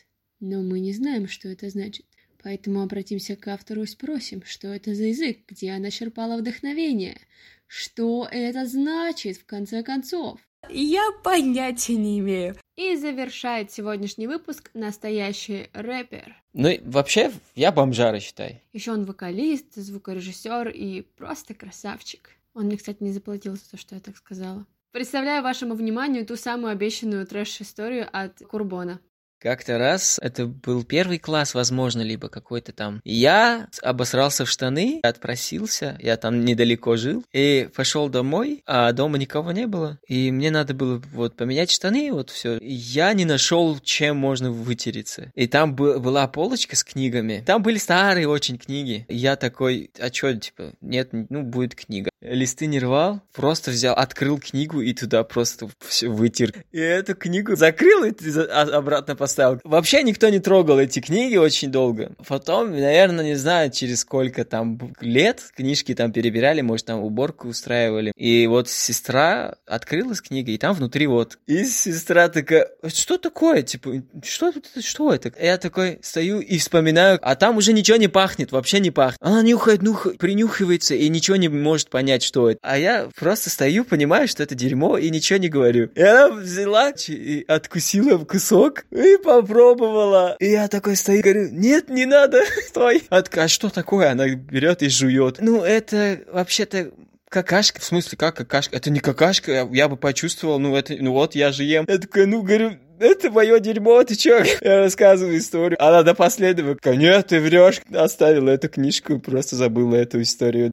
но 0.41 0.63
мы 0.63 0.81
не 0.81 0.93
знаем, 0.93 1.27
что 1.27 1.49
это 1.49 1.71
значит. 1.71 2.05
Поэтому 2.47 2.81
обратимся 2.81 3.35
к 3.35 3.49
автору 3.49 3.83
и 3.83 3.87
спросим, 3.87 4.45
что 4.45 4.69
это 4.69 4.95
за 4.95 5.07
язык, 5.07 5.39
где 5.49 5.73
она 5.73 5.91
черпала 5.91 6.37
вдохновение, 6.37 7.19
что 7.67 8.29
это 8.31 8.67
значит 8.67 9.39
в 9.39 9.47
конце 9.47 9.83
концов. 9.83 10.39
Я 10.71 11.11
понятия 11.25 11.97
не 11.97 12.21
имею. 12.21 12.55
И 12.77 12.95
завершает 12.95 13.73
сегодняшний 13.73 14.29
выпуск 14.29 14.71
настоящий 14.75 15.71
рэпер. 15.73 16.41
Ну, 16.53 16.71
вообще, 16.85 17.33
я 17.57 17.73
бомжара, 17.73 18.21
считай. 18.21 18.63
Еще 18.73 18.93
он 18.93 19.07
вокалист, 19.07 19.75
звукорежиссер 19.75 20.69
и 20.69 21.03
просто 21.03 21.53
красавчик. 21.53 22.31
Он 22.55 22.67
мне, 22.67 22.77
кстати, 22.77 23.03
не 23.03 23.11
заплатил 23.11 23.57
за 23.57 23.69
то, 23.73 23.77
что 23.77 23.97
я 23.97 24.01
так 24.01 24.17
сказала. 24.17 24.65
Представляю 24.93 25.43
вашему 25.43 25.75
вниманию 25.75 26.25
ту 26.25 26.37
самую 26.37 26.71
обещанную 26.71 27.27
трэш-историю 27.27 28.09
от 28.13 28.39
Курбона. 28.39 29.01
Как-то 29.47 29.79
раз, 29.79 30.19
это 30.21 30.47
был 30.47 30.83
первый 30.83 31.21
класс, 31.21 31.55
возможно, 31.55 32.03
либо 32.03 32.29
какой-то 32.29 32.73
там. 32.73 33.01
Я 33.05 33.69
обосрался 33.81 34.45
в 34.45 34.51
штаны, 34.51 34.99
отпросился, 35.05 35.97
я 36.01 36.17
там 36.17 36.45
недалеко 36.45 36.97
жил, 36.97 37.25
и 37.33 37.69
пошел 37.73 38.09
домой, 38.09 38.65
а 38.67 38.91
дома 38.91 39.19
никого 39.19 39.53
не 39.53 39.69
было. 39.69 40.01
И 40.09 40.33
мне 40.33 40.51
надо 40.51 40.75
было 40.75 41.01
вот 41.13 41.37
поменять 41.37 41.71
штаны, 41.71 42.11
вот 42.11 42.31
все. 42.31 42.59
Я 42.61 43.13
не 43.13 43.25
нашел, 43.25 43.79
чем 43.79 44.17
можно 44.17 44.51
вытереться. 44.51 45.31
И 45.37 45.47
там 45.47 45.77
была 45.77 46.27
полочка 46.27 46.75
с 46.75 46.83
книгами. 46.83 47.45
Там 47.47 47.63
были 47.63 47.79
старые 47.79 48.27
очень 48.27 48.59
книги. 48.59 49.07
Я 49.09 49.37
такой, 49.37 49.93
а 50.01 50.13
что, 50.13 50.35
типа, 50.35 50.73
нет, 50.81 51.11
ну, 51.13 51.45
будет 51.45 51.77
книга. 51.77 52.11
Листы 52.21 52.67
не 52.67 52.81
рвал, 52.81 53.23
просто 53.33 53.71
взял, 53.71 53.95
открыл 53.95 54.41
книгу 54.41 54.81
и 54.81 54.93
туда 54.93 55.23
просто 55.23 55.69
все 55.87 56.09
вытер. 56.09 56.53
И 56.73 56.81
эту 56.81 57.15
книгу 57.15 57.55
закрыл 57.55 58.03
и 58.03 58.13
а, 58.51 58.63
обратно 58.63 59.15
поставил. 59.15 59.36
Вообще 59.37 60.03
никто 60.03 60.29
не 60.29 60.39
трогал 60.39 60.79
эти 60.79 61.01
книги 61.01 61.37
очень 61.37 61.71
долго. 61.71 62.13
Потом, 62.27 62.71
наверное, 62.71 63.25
не 63.25 63.35
знаю, 63.35 63.71
через 63.71 64.01
сколько 64.01 64.45
там 64.45 64.95
лет 65.01 65.43
книжки 65.57 65.95
там 65.95 66.13
перебирали, 66.13 66.61
может, 66.61 66.87
там 66.87 67.01
уборку 67.01 67.49
устраивали. 67.49 68.13
И 68.17 68.47
вот 68.47 68.69
сестра 68.69 69.57
открылась 69.67 70.21
книга, 70.21 70.53
и 70.53 70.59
там 70.59 70.75
внутри 70.75 71.07
вот. 71.07 71.39
И 71.47 71.65
сестра 71.65 72.29
такая, 72.29 72.69
что 72.87 73.19
такое? 73.19 73.63
Типа, 73.63 74.03
что 74.25 74.49
это? 74.49 74.83
Что 74.83 75.13
это? 75.13 75.33
Я 75.41 75.59
такой 75.59 75.99
стою 76.03 76.41
и 76.41 76.59
вспоминаю, 76.59 77.19
а 77.23 77.35
там 77.35 77.57
уже 77.57 77.73
ничего 77.73 77.97
не 77.97 78.09
пахнет, 78.09 78.53
вообще 78.53 78.81
не 78.81 78.91
пахнет. 78.91 79.19
Она 79.21 79.43
нюхает, 79.43 79.83
нюхает, 79.83 80.19
принюхивается 80.19 80.95
и 80.95 81.09
ничего 81.09 81.37
не 81.37 81.49
может 81.49 81.91
понять, 81.91 82.23
что 82.23 82.51
это. 82.51 82.61
А 82.63 82.79
я 82.79 83.09
просто 83.19 83.51
стою, 83.51 83.85
понимаю, 83.85 84.29
что 84.29 84.43
это 84.43 84.55
дерьмо, 84.55 84.99
и 84.99 85.11
ничего 85.11 85.39
не 85.39 85.49
говорю. 85.49 85.91
И 85.95 86.03
она 86.03 86.29
взяла 86.31 86.93
и 87.09 87.45
откусила 87.47 88.19
кусок 88.19 88.87
и 88.91 89.16
попробовала. 89.19 90.37
И 90.41 90.51
я 90.51 90.69
такой 90.69 90.97
стою, 90.97 91.23
говорю, 91.23 91.49
нет, 91.51 91.89
не 91.89 92.07
надо, 92.07 92.43
стой. 92.69 93.03
А, 93.11 93.49
что 93.49 93.71
такое? 93.71 94.11
Она 94.11 94.29
берет 94.29 94.83
и 94.83 94.89
жует. 94.89 95.39
Ну, 95.41 95.63
это 95.63 96.21
вообще-то 96.33 96.93
какашка, 97.29 97.81
в 97.81 97.85
смысле, 97.85 98.17
как 98.19 98.37
какашка? 98.37 98.77
Это 98.77 98.91
не 98.91 99.01
какашка, 99.01 99.53
я, 99.53 99.69
я 99.73 99.89
бы 99.89 99.97
почувствовал, 99.97 100.59
ну 100.59 100.77
это, 100.77 100.95
ну 100.99 101.13
вот, 101.13 101.35
я 101.35 101.53
же 101.53 101.65
ем. 101.65 101.85
Я 101.89 101.99
такой, 101.99 102.27
ну, 102.27 102.43
говорю, 102.43 102.77
это 102.99 103.31
мое 103.31 103.59
дерьмо, 103.61 104.03
ты 104.05 104.15
чё? 104.15 104.43
Я 104.63 104.79
рассказываю 104.79 105.37
историю. 105.37 105.77
Она 105.83 106.03
до 106.03 106.15
последнего, 106.15 106.77
нет, 106.95 107.27
ты 107.27 107.41
врешь. 107.41 107.83
Оставила 107.93 108.51
эту 108.51 108.69
книжку, 108.69 109.19
просто 109.19 109.57
забыла 109.57 109.97
эту 109.97 110.23
историю. 110.23 110.73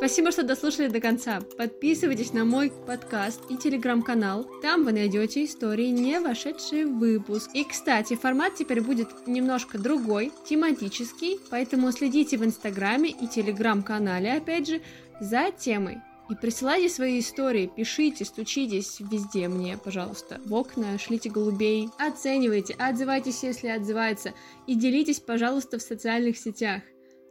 Спасибо, 0.00 0.32
что 0.32 0.44
дослушали 0.44 0.88
до 0.88 0.98
конца. 0.98 1.40
Подписывайтесь 1.58 2.32
на 2.32 2.46
мой 2.46 2.72
подкаст 2.86 3.42
и 3.50 3.58
телеграм-канал. 3.58 4.46
Там 4.62 4.82
вы 4.84 4.92
найдете 4.92 5.44
истории, 5.44 5.88
не 5.88 6.18
вошедшие 6.20 6.86
в 6.86 6.98
выпуск. 6.98 7.50
И, 7.52 7.64
кстати, 7.64 8.16
формат 8.16 8.54
теперь 8.54 8.80
будет 8.80 9.26
немножко 9.26 9.78
другой, 9.78 10.32
тематический, 10.48 11.38
поэтому 11.50 11.92
следите 11.92 12.38
в 12.38 12.44
инстаграме 12.46 13.10
и 13.10 13.26
телеграм-канале, 13.26 14.32
опять 14.32 14.68
же, 14.68 14.80
за 15.20 15.50
темой. 15.50 15.98
И 16.30 16.34
присылайте 16.34 16.88
свои 16.88 17.20
истории, 17.20 17.70
пишите, 17.76 18.24
стучитесь 18.24 19.00
везде 19.00 19.48
мне, 19.48 19.76
пожалуйста. 19.76 20.40
В 20.46 20.54
окна, 20.54 20.98
шлите 20.98 21.28
голубей, 21.28 21.90
оценивайте, 21.98 22.72
отзывайтесь, 22.72 23.42
если 23.42 23.68
отзывается. 23.68 24.32
И 24.66 24.76
делитесь, 24.76 25.20
пожалуйста, 25.20 25.78
в 25.78 25.82
социальных 25.82 26.38
сетях. 26.38 26.80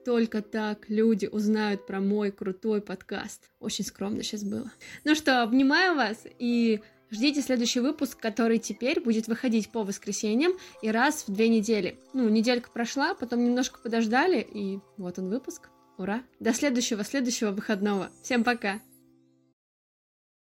Только 0.05 0.41
так 0.41 0.89
люди 0.89 1.25
узнают 1.25 1.85
про 1.85 1.99
мой 1.99 2.31
крутой 2.31 2.81
подкаст. 2.81 3.49
Очень 3.59 3.85
скромно 3.85 4.23
сейчас 4.23 4.43
было. 4.43 4.71
Ну 5.03 5.15
что, 5.15 5.43
обнимаю 5.43 5.95
вас 5.95 6.25
и 6.39 6.81
ждите 7.12 7.41
следующий 7.41 7.79
выпуск, 7.79 8.19
который 8.19 8.59
теперь 8.59 9.01
будет 9.01 9.27
выходить 9.27 9.69
по 9.71 9.83
воскресеньям 9.83 10.53
и 10.81 10.89
раз 10.89 11.25
в 11.27 11.33
две 11.33 11.49
недели. 11.49 11.99
Ну, 12.13 12.29
неделька 12.29 12.69
прошла, 12.71 13.13
потом 13.13 13.43
немножко 13.43 13.79
подождали, 13.79 14.39
и 14.39 14.79
вот 14.97 15.19
он 15.19 15.29
выпуск. 15.29 15.69
Ура! 15.97 16.23
До 16.39 16.53
следующего, 16.53 17.03
следующего 17.03 17.51
выходного. 17.51 18.09
Всем 18.23 18.43
пока! 18.43 18.79